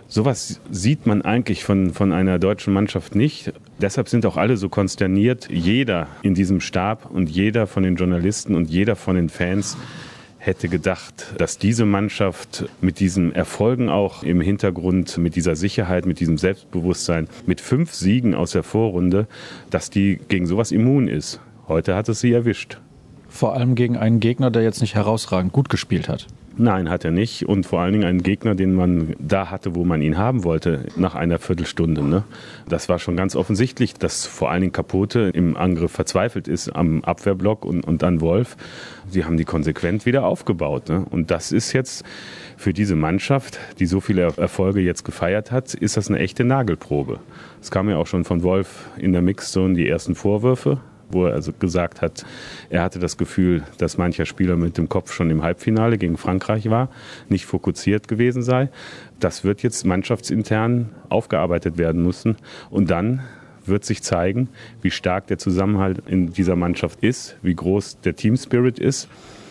Sowas 0.07 0.61
sieht 0.71 1.05
man 1.05 1.21
eigentlich 1.21 1.63
von, 1.63 1.93
von 1.93 2.13
einer 2.13 2.39
deutschen 2.39 2.73
Mannschaft 2.73 3.13
nicht. 3.15 3.51
Deshalb 3.81 4.07
sind 4.07 4.25
auch 4.25 4.37
alle 4.37 4.55
so 4.57 4.69
konsterniert. 4.69 5.49
Jeder 5.51 6.07
in 6.21 6.33
diesem 6.33 6.61
Stab 6.61 7.11
und 7.11 7.29
jeder 7.29 7.67
von 7.67 7.83
den 7.83 7.95
Journalisten 7.95 8.55
und 8.55 8.69
jeder 8.69 8.95
von 8.95 9.15
den 9.15 9.29
Fans 9.29 9.77
hätte 10.47 10.69
gedacht, 10.69 11.35
dass 11.37 11.59
diese 11.59 11.85
Mannschaft 11.85 12.65
mit 12.81 12.99
diesen 12.99 13.35
Erfolgen 13.35 13.89
auch 13.89 14.23
im 14.23 14.41
Hintergrund, 14.41 15.17
mit 15.17 15.35
dieser 15.35 15.55
Sicherheit, 15.55 16.05
mit 16.05 16.19
diesem 16.19 16.37
Selbstbewusstsein, 16.37 17.27
mit 17.45 17.61
fünf 17.61 17.93
Siegen 17.93 18.33
aus 18.33 18.51
der 18.51 18.63
Vorrunde, 18.63 19.27
dass 19.69 19.89
die 19.89 20.17
gegen 20.29 20.47
sowas 20.47 20.71
immun 20.71 21.07
ist. 21.07 21.39
Heute 21.67 21.95
hat 21.95 22.09
es 22.09 22.21
sie 22.21 22.31
erwischt. 22.31 22.79
Vor 23.27 23.53
allem 23.53 23.75
gegen 23.75 23.97
einen 23.97 24.19
Gegner, 24.19 24.49
der 24.49 24.63
jetzt 24.63 24.81
nicht 24.81 24.95
herausragend 24.95 25.51
gut 25.51 25.69
gespielt 25.69 26.07
hat. 26.07 26.27
Nein, 26.59 26.89
hat 26.89 27.05
er 27.05 27.11
nicht. 27.11 27.47
Und 27.47 27.67
vor 27.67 27.81
allen 27.81 27.93
Dingen 27.93 28.05
einen 28.05 28.23
Gegner, 28.23 28.55
den 28.55 28.73
man 28.73 29.15
da 29.19 29.51
hatte, 29.51 29.75
wo 29.75 29.83
man 29.83 30.01
ihn 30.01 30.17
haben 30.17 30.43
wollte, 30.43 30.85
nach 30.95 31.13
einer 31.13 31.37
Viertelstunde. 31.37 32.01
Ne? 32.03 32.23
Das 32.67 32.89
war 32.89 32.97
schon 32.97 33.15
ganz 33.15 33.35
offensichtlich, 33.35 33.93
dass 33.93 34.25
vor 34.25 34.49
allen 34.49 34.61
Dingen 34.61 34.73
Kapote 34.73 35.31
im 35.33 35.55
Angriff 35.55 35.91
verzweifelt 35.91 36.47
ist 36.47 36.69
am 36.69 37.03
Abwehrblock 37.03 37.63
und, 37.63 37.85
und 37.85 38.03
an 38.03 38.21
Wolf. 38.21 38.57
Sie 39.07 39.23
haben 39.23 39.37
die 39.37 39.45
konsequent 39.45 40.07
wieder 40.07 40.25
aufgebaut. 40.25 40.89
Ne? 40.89 41.05
Und 41.07 41.29
das 41.29 41.51
ist 41.51 41.73
jetzt 41.73 42.03
für 42.57 42.73
diese 42.73 42.95
Mannschaft, 42.95 43.59
die 43.77 43.85
so 43.85 43.99
viele 43.99 44.23
Erfolge 44.37 44.81
jetzt 44.81 45.03
gefeiert 45.03 45.51
hat, 45.51 45.75
ist 45.75 45.95
das 45.95 46.09
eine 46.09 46.17
echte 46.17 46.43
Nagelprobe. 46.43 47.19
Es 47.61 47.69
kam 47.69 47.87
ja 47.87 47.97
auch 47.97 48.07
schon 48.07 48.23
von 48.23 48.41
Wolf 48.41 48.89
in 48.97 49.13
der 49.13 49.21
Mixzone 49.21 49.75
die 49.75 49.87
ersten 49.87 50.15
Vorwürfe 50.15 50.79
wo 51.09 51.25
er 51.25 51.33
also 51.33 51.51
gesagt 51.53 52.01
hat, 52.01 52.25
er 52.69 52.83
hatte 52.83 52.99
das 52.99 53.17
Gefühl, 53.17 53.63
dass 53.77 53.97
mancher 53.97 54.25
Spieler 54.25 54.55
mit 54.55 54.77
dem 54.77 54.89
Kopf 54.89 55.13
schon 55.13 55.29
im 55.29 55.43
Halbfinale 55.43 55.97
gegen 55.97 56.17
Frankreich 56.17 56.69
war, 56.69 56.89
nicht 57.29 57.45
fokussiert 57.45 58.07
gewesen 58.07 58.41
sei. 58.41 58.69
Das 59.19 59.43
wird 59.43 59.63
jetzt 59.63 59.85
mannschaftsintern 59.85 60.89
aufgearbeitet 61.09 61.77
werden 61.77 62.03
müssen. 62.03 62.35
Und 62.69 62.89
dann 62.89 63.21
wird 63.65 63.85
sich 63.85 64.01
zeigen, 64.01 64.49
wie 64.81 64.91
stark 64.91 65.27
der 65.27 65.37
Zusammenhalt 65.37 66.01
in 66.07 66.31
dieser 66.31 66.55
Mannschaft 66.55 67.03
ist, 67.03 67.37
wie 67.41 67.55
groß 67.55 67.99
der 68.01 68.15
Team 68.15 68.37
Spirit 68.37 68.79
ist. 68.79 69.09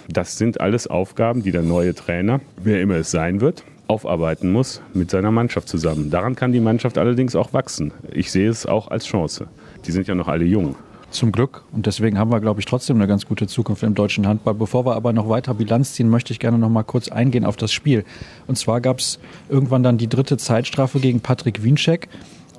Das 0.09 0.39
sind 0.39 0.61
alles 0.61 0.87
Aufgaben, 0.87 1.43
die 1.43 1.51
der 1.51 1.63
neue 1.63 1.95
Trainer, 1.95 2.41
wer 2.63 2.81
immer 2.81 2.95
es 2.95 3.11
sein 3.11 3.41
wird, 3.41 3.65
aufarbeiten 3.89 4.51
muss 4.51 4.81
mit 4.95 5.11
seiner 5.11 5.31
Mannschaft 5.31 5.69
zusammen. 5.69 6.11
Daran 6.11 6.37
kann 6.37 6.53
die 6.53 6.61
Mannschaft 6.61 6.99
allerdings 6.99 7.35
auch 7.35 7.53
wachsen. 7.53 7.93
Ich 8.13 8.31
sehe 8.31 8.49
es 8.49 8.67
auch 8.67 8.89
als 8.89 9.07
Chance. 9.07 9.49
Die 9.85 9.93
sind 9.93 10.07
ja 10.07 10.15
noch 10.15 10.29
alle 10.29 10.45
jung. 10.45 10.77
Zum 11.11 11.33
Glück. 11.33 11.63
Und 11.73 11.87
deswegen 11.87 12.19
haben 12.19 12.31
wir, 12.31 12.41
glaube 12.41 12.61
ich, 12.61 12.67
trotzdem 12.67 12.97
eine 12.97 13.07
ganz 13.07 13.27
gute 13.27 13.47
Zukunft 13.47 13.83
im 13.83 13.95
deutschen 13.95 14.27
Handball. 14.27 14.55
Bevor 14.55 14.85
wir 14.85 14.97
aber 14.97 15.13
noch 15.13 15.29
weiter 15.29 15.55
Bilanz 15.55 15.95
ziehen, 15.95 16.09
möchte 16.09 16.33
ich 16.33 16.41
gerne 16.41 16.59
noch 16.59 16.69
mal 16.69 16.83
kurz 16.83 17.09
eingehen 17.09 17.45
auf 17.45 17.57
das 17.57 17.73
Spiel. 17.73 18.05
Und 18.47 18.57
zwar 18.59 18.81
gab 18.81 18.99
es 18.99 19.19
irgendwann 19.49 19.83
dann 19.83 19.99
die 19.99 20.09
dritte 20.09 20.37
Zeitstrafe 20.37 21.01
gegen 21.01 21.21
Patrick 21.21 21.63
Wienscheck. 21.63 22.09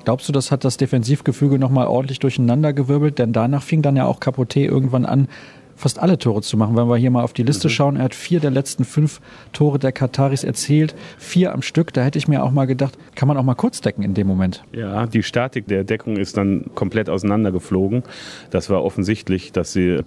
Glaubst 0.06 0.30
du, 0.30 0.32
das 0.32 0.52
hat 0.52 0.64
das 0.64 0.78
Defensivgefüge 0.78 1.60
noch 1.60 1.70
mal 1.70 1.88
ordentlich 1.88 2.20
durcheinandergewirbelt? 2.20 3.20
Denn 3.20 3.34
danach 3.34 3.62
fing 3.62 3.82
dann 3.82 3.98
ja 3.98 4.06
auch 4.06 4.22
Capote 4.22 4.62
irgendwann 4.62 5.06
an, 5.06 5.28
fast 5.78 6.00
alle 6.00 6.18
Tore 6.18 6.42
zu 6.42 6.58
machen. 6.58 6.76
Wenn 6.76 6.88
wir 6.88 6.98
hier 6.98 7.12
mal 7.12 7.24
auf 7.24 7.34
die 7.34 7.44
Liste 7.44 7.70
schauen, 7.70 7.96
er 7.96 8.04
hat 8.04 8.16
vier 8.16 8.40
der 8.40 8.52
letzten 8.52 8.84
fünf 8.84 9.22
Tore 9.54 9.80
der 9.80 9.92
Kataris 9.92 10.44
erzielt, 10.44 10.96
vier 11.18 11.54
am 11.54 11.62
Stück. 11.62 11.94
Da 11.94 12.04
hätte 12.04 12.18
ich 12.18 12.28
mir 12.28 12.44
auch 12.44 12.52
mal 12.52 12.66
gedacht, 12.66 12.98
kann 13.16 13.28
man 13.28 13.38
auch 13.38 13.44
mal 13.44 13.56
kurz 13.56 13.80
decken 13.80 14.04
in 14.04 14.14
dem 14.14 14.28
Moment. 14.28 14.64
Ja, 14.74 15.06
die 15.06 15.24
Statik 15.24 15.68
der 15.68 15.84
Deckung 15.84 16.18
ist 16.18 16.36
dann 16.36 16.66
komplett 16.76 17.10
auseinandergeflogen. 17.10 18.04
Das 18.50 18.70
war 18.70 18.84
offensichtlich, 18.84 19.52
dass 19.52 19.72
sie 19.72 20.02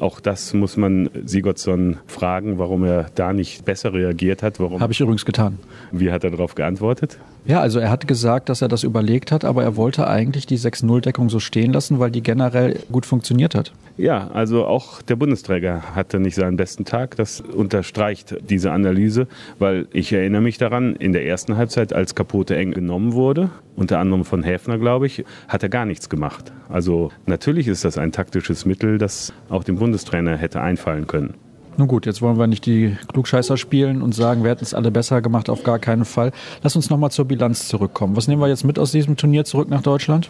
auch 0.00 0.18
das 0.18 0.54
muss 0.54 0.76
man 0.78 1.10
Sigurdsson 1.26 1.98
fragen, 2.06 2.58
warum 2.58 2.84
er 2.84 3.06
da 3.14 3.32
nicht 3.32 3.66
besser 3.66 3.92
reagiert 3.92 4.42
hat. 4.42 4.58
Warum? 4.58 4.80
Habe 4.80 4.92
ich 4.92 5.00
übrigens 5.00 5.26
getan. 5.26 5.58
Wie 5.92 6.10
hat 6.10 6.24
er 6.24 6.30
darauf 6.30 6.54
geantwortet? 6.54 7.18
Ja, 7.46 7.60
also 7.60 7.78
er 7.78 7.90
hat 7.90 8.06
gesagt, 8.06 8.48
dass 8.48 8.62
er 8.62 8.68
das 8.68 8.84
überlegt 8.84 9.32
hat, 9.32 9.44
aber 9.44 9.62
er 9.62 9.76
wollte 9.76 10.06
eigentlich 10.06 10.46
die 10.46 10.58
6-0-Deckung 10.58 11.30
so 11.30 11.40
stehen 11.40 11.72
lassen, 11.72 11.98
weil 11.98 12.10
die 12.10 12.22
generell 12.22 12.80
gut 12.92 13.06
funktioniert 13.06 13.54
hat. 13.54 13.72
Ja, 13.96 14.28
also 14.32 14.66
auch 14.66 15.02
der 15.02 15.16
Bundesträger 15.16 15.94
hatte 15.94 16.20
nicht 16.20 16.34
seinen 16.34 16.56
besten 16.56 16.84
Tag. 16.84 17.16
Das 17.16 17.40
unterstreicht 17.40 18.36
diese 18.48 18.72
Analyse, 18.72 19.26
weil 19.58 19.88
ich 19.92 20.12
erinnere 20.12 20.42
mich 20.42 20.58
daran, 20.58 20.96
in 20.96 21.12
der 21.12 21.26
ersten 21.26 21.56
Halbzeit, 21.56 21.92
als 21.92 22.14
Kapote 22.14 22.56
eng 22.56 22.72
genommen 22.72 23.12
wurde, 23.12 23.50
unter 23.76 23.98
anderem 23.98 24.24
von 24.24 24.42
Häfner, 24.42 24.78
glaube 24.78 25.06
ich, 25.06 25.24
hat 25.48 25.62
er 25.62 25.68
gar 25.68 25.86
nichts 25.86 26.08
gemacht. 26.08 26.52
Also 26.68 27.10
natürlich 27.26 27.68
ist 27.68 27.84
das 27.84 27.98
ein 27.98 28.12
taktisches 28.12 28.64
Mittel, 28.64 28.98
das 28.98 29.32
auch 29.48 29.64
dem 29.64 29.76
Bundestrainer 29.76 30.36
hätte 30.36 30.60
einfallen 30.60 31.06
können. 31.06 31.34
Nun 31.76 31.88
gut, 31.88 32.04
jetzt 32.06 32.20
wollen 32.20 32.38
wir 32.38 32.46
nicht 32.46 32.66
die 32.66 32.96
Klugscheißer 33.12 33.56
spielen 33.56 34.02
und 34.02 34.14
sagen, 34.14 34.42
wir 34.42 34.50
hätten 34.50 34.64
es 34.64 34.74
alle 34.74 34.90
besser 34.90 35.22
gemacht, 35.22 35.48
auf 35.48 35.62
gar 35.62 35.78
keinen 35.78 36.04
Fall. 36.04 36.32
Lass 36.62 36.76
uns 36.76 36.90
nochmal 36.90 37.10
zur 37.10 37.24
Bilanz 37.24 37.68
zurückkommen. 37.68 38.16
Was 38.16 38.28
nehmen 38.28 38.42
wir 38.42 38.48
jetzt 38.48 38.64
mit 38.64 38.78
aus 38.78 38.92
diesem 38.92 39.16
Turnier 39.16 39.44
zurück 39.44 39.70
nach 39.70 39.82
Deutschland? 39.82 40.28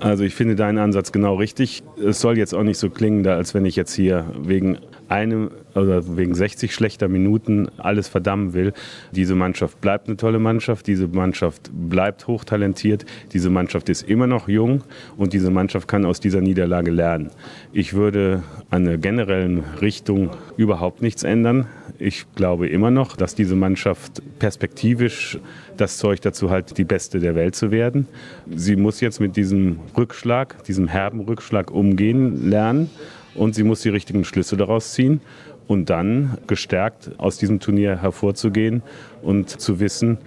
Also 0.00 0.24
ich 0.24 0.34
finde 0.34 0.56
deinen 0.56 0.78
Ansatz 0.78 1.12
genau 1.12 1.36
richtig. 1.36 1.82
Es 2.02 2.20
soll 2.20 2.38
jetzt 2.38 2.54
auch 2.54 2.62
nicht 2.62 2.78
so 2.78 2.88
klingen, 2.88 3.26
als 3.26 3.54
wenn 3.54 3.66
ich 3.66 3.76
jetzt 3.76 3.94
hier 3.94 4.24
wegen 4.42 4.78
einem 5.10 5.50
oder 5.74 6.16
wegen 6.16 6.34
60 6.34 6.72
schlechter 6.72 7.08
Minuten 7.08 7.68
alles 7.78 8.08
verdammen 8.08 8.54
will. 8.54 8.72
Diese 9.12 9.34
Mannschaft 9.34 9.80
bleibt 9.80 10.08
eine 10.08 10.16
tolle 10.16 10.38
Mannschaft, 10.38 10.86
diese 10.86 11.08
Mannschaft 11.08 11.70
bleibt 11.72 12.26
hochtalentiert, 12.26 13.04
diese 13.32 13.50
Mannschaft 13.50 13.88
ist 13.88 14.02
immer 14.02 14.26
noch 14.26 14.48
jung 14.48 14.82
und 15.16 15.32
diese 15.32 15.50
Mannschaft 15.50 15.88
kann 15.88 16.04
aus 16.04 16.20
dieser 16.20 16.40
Niederlage 16.40 16.90
lernen. 16.90 17.30
Ich 17.72 17.94
würde 17.94 18.42
an 18.70 18.84
der 18.84 18.98
generellen 18.98 19.64
Richtung 19.80 20.30
überhaupt 20.56 21.02
nichts 21.02 21.24
ändern. 21.24 21.66
Ich 21.98 22.26
glaube 22.34 22.68
immer 22.68 22.90
noch, 22.90 23.16
dass 23.16 23.34
diese 23.34 23.56
Mannschaft 23.56 24.22
perspektivisch 24.38 25.38
das 25.76 25.98
Zeug 25.98 26.20
dazu 26.20 26.50
hat, 26.50 26.78
die 26.78 26.84
beste 26.84 27.20
der 27.20 27.34
Welt 27.34 27.56
zu 27.56 27.70
werden. 27.70 28.06
Sie 28.54 28.76
muss 28.76 29.00
jetzt 29.00 29.20
mit 29.20 29.36
diesem 29.36 29.80
Rückschlag, 29.96 30.62
diesem 30.64 30.88
herben 30.88 31.20
Rückschlag 31.20 31.70
umgehen 31.70 32.48
lernen 32.48 32.90
und 33.34 33.54
sie 33.54 33.62
muss 33.62 33.82
die 33.82 33.88
richtigen 33.88 34.24
Schlüsse 34.24 34.56
daraus 34.56 34.92
ziehen 34.92 35.20
und 35.66 35.90
dann 35.90 36.38
gestärkt 36.46 37.12
aus 37.18 37.38
diesem 37.38 37.60
Turnier 37.60 38.00
hervorzugehen 38.00 38.82
und 39.22 39.48
zu 39.48 39.80
wissen, 39.80 40.18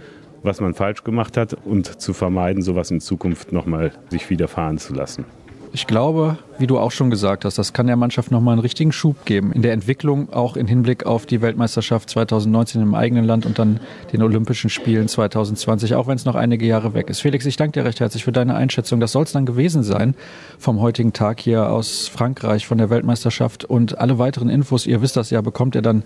was 0.42 0.60
man 0.62 0.74
falsch 0.74 1.04
gemacht 1.04 1.38
hat 1.38 1.56
und 1.66 2.02
zu 2.02 2.14
vermeiden, 2.14 2.62
sowas 2.62 2.92
in 2.92 3.02
Zukunft 3.02 3.52
nochmal 3.52 3.92
sich 4.10 4.30
widerfahren 4.30 4.78
zu 4.78 4.94
lassen. 4.94 5.26
Ich 5.76 5.88
glaube, 5.88 6.38
wie 6.60 6.68
du 6.68 6.78
auch 6.78 6.92
schon 6.92 7.10
gesagt 7.10 7.46
hast, 7.46 7.58
das 7.58 7.74
kann 7.74 7.88
der 7.88 7.96
Mannschaft 7.96 8.30
nochmal 8.30 8.52
einen 8.52 8.62
richtigen 8.62 8.92
Schub 8.92 9.26
geben. 9.26 9.52
In 9.54 9.64
der 9.64 9.74
Entwicklung, 9.74 10.32
auch 10.32 10.56
im 10.56 10.68
Hinblick 10.68 11.08
auf 11.08 11.26
die 11.26 11.42
Weltmeisterschaft 11.42 12.12
2019 12.12 12.80
im 12.80 12.94
eigenen 12.94 13.26
Land 13.26 13.48
und 13.48 13.58
dann 13.58 13.80
den 14.14 14.22
Olympischen 14.22 14.70
Spielen 14.70 15.08
2020, 15.08 15.96
auch 15.96 16.06
wenn 16.06 16.16
es 16.16 16.26
noch 16.26 16.36
einige 16.36 16.68
Jahre 16.68 16.94
weg 16.94 17.10
ist. 17.10 17.22
Felix, 17.22 17.48
ich 17.48 17.58
danke 17.58 17.80
dir 17.80 17.86
recht 17.86 18.02
herzlich 18.02 18.24
für 18.24 18.32
deine 18.32 18.54
Einschätzung. 18.54 19.00
Das 19.00 19.14
soll 19.14 19.24
es 19.24 19.32
dann 19.32 19.48
gewesen 19.48 19.82
sein 19.82 20.14
vom 20.60 20.80
heutigen 20.80 21.12
Tag 21.12 21.40
hier 21.40 21.68
aus 21.72 22.08
Frankreich 22.08 22.68
von 22.68 22.78
der 22.78 22.92
Weltmeisterschaft. 22.92 23.66
Und 23.66 23.98
alle 23.98 24.20
weiteren 24.20 24.50
Infos, 24.50 24.86
ihr 24.86 25.02
wisst 25.02 25.18
das 25.18 25.32
ja, 25.32 25.42
bekommt 25.42 25.74
ihr 25.74 25.82
dann 25.82 26.04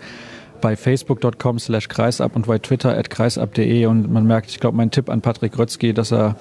bei 0.62 0.78
facebook.com 0.78 1.60
slash 1.60 1.90
kreisab 1.90 2.38
und 2.38 2.48
bei 2.48 2.58
twitter 2.58 2.98
at 2.98 3.10
kreisab.de 3.10 3.86
und 3.88 4.10
man 4.10 4.26
merkt, 4.26 4.50
ich 4.50 4.62
glaube, 4.62 4.78
mein 4.78 4.92
Tipp 4.92 5.10
an 5.10 5.20
Patrick 5.20 5.58
Rötzky, 5.58 5.94
dass 5.94 6.14
er 6.14 6.38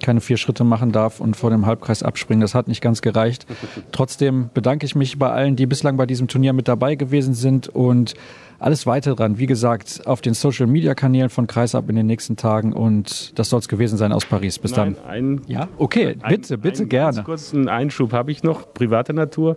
keine 0.00 0.20
vier 0.20 0.36
Schritte 0.36 0.64
machen 0.64 0.92
darf 0.92 1.20
und 1.20 1.36
vor 1.36 1.50
dem 1.50 1.66
Halbkreis 1.66 2.02
abspringen. 2.02 2.40
Das 2.40 2.54
hat 2.54 2.68
nicht 2.68 2.80
ganz 2.80 3.02
gereicht. 3.02 3.46
Trotzdem 3.92 4.50
bedanke 4.52 4.86
ich 4.86 4.94
mich 4.94 5.18
bei 5.18 5.30
allen, 5.30 5.56
die 5.56 5.66
bislang 5.66 5.96
bei 5.96 6.06
diesem 6.06 6.28
Turnier 6.28 6.52
mit 6.52 6.68
dabei 6.68 6.94
gewesen 6.94 7.34
sind 7.34 7.68
und 7.68 8.14
alles 8.58 8.86
weitere 8.86 9.14
dran, 9.14 9.38
wie 9.38 9.46
gesagt, 9.46 10.02
auf 10.06 10.20
den 10.20 10.34
Social 10.34 10.66
Media 10.66 10.94
Kanälen 10.94 11.30
von 11.30 11.46
Kreisab 11.46 11.88
in 11.88 11.96
den 11.96 12.06
nächsten 12.06 12.36
Tagen 12.36 12.74
und 12.74 13.38
das 13.38 13.48
soll 13.48 13.60
es 13.60 13.68
gewesen 13.68 13.96
sein 13.96 14.12
aus 14.12 14.26
Paris. 14.26 14.58
Bis 14.58 14.76
Nein, 14.76 14.96
dann. 15.02 15.10
Ein, 15.10 15.40
ja, 15.46 15.68
okay, 15.78 16.16
bitte, 16.28 16.54
ein, 16.54 16.60
bitte 16.60 16.80
einen 16.80 16.88
gerne. 16.90 17.16
Ganz 17.16 17.24
kurzen 17.24 17.68
Einschub 17.68 18.12
habe 18.12 18.30
ich 18.30 18.42
noch, 18.42 18.72
privater 18.74 19.14
Natur. 19.14 19.56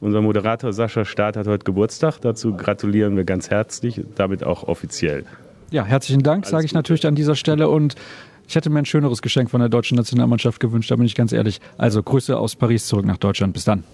Unser 0.00 0.20
Moderator 0.20 0.74
Sascha 0.74 1.06
Staat 1.06 1.38
hat 1.38 1.46
heute 1.46 1.64
Geburtstag. 1.64 2.20
Dazu 2.20 2.54
gratulieren 2.54 3.16
wir 3.16 3.24
ganz 3.24 3.48
herzlich, 3.48 4.02
damit 4.14 4.44
auch 4.44 4.64
offiziell. 4.64 5.24
Ja, 5.70 5.84
herzlichen 5.84 6.22
Dank, 6.22 6.46
sage 6.46 6.64
ich 6.64 6.74
natürlich 6.74 7.06
an 7.06 7.14
dieser 7.14 7.34
Stelle 7.34 7.68
und 7.68 7.96
ich 8.48 8.54
hätte 8.54 8.70
mir 8.70 8.78
ein 8.78 8.84
schöneres 8.84 9.22
Geschenk 9.22 9.50
von 9.50 9.60
der 9.60 9.68
deutschen 9.68 9.96
Nationalmannschaft 9.96 10.60
gewünscht, 10.60 10.90
da 10.90 10.96
bin 10.96 11.06
ich 11.06 11.14
ganz 11.14 11.32
ehrlich. 11.32 11.60
Also 11.78 12.02
Grüße 12.02 12.36
aus 12.36 12.56
Paris 12.56 12.86
zurück 12.86 13.06
nach 13.06 13.18
Deutschland. 13.18 13.52
Bis 13.52 13.64
dann. 13.64 13.84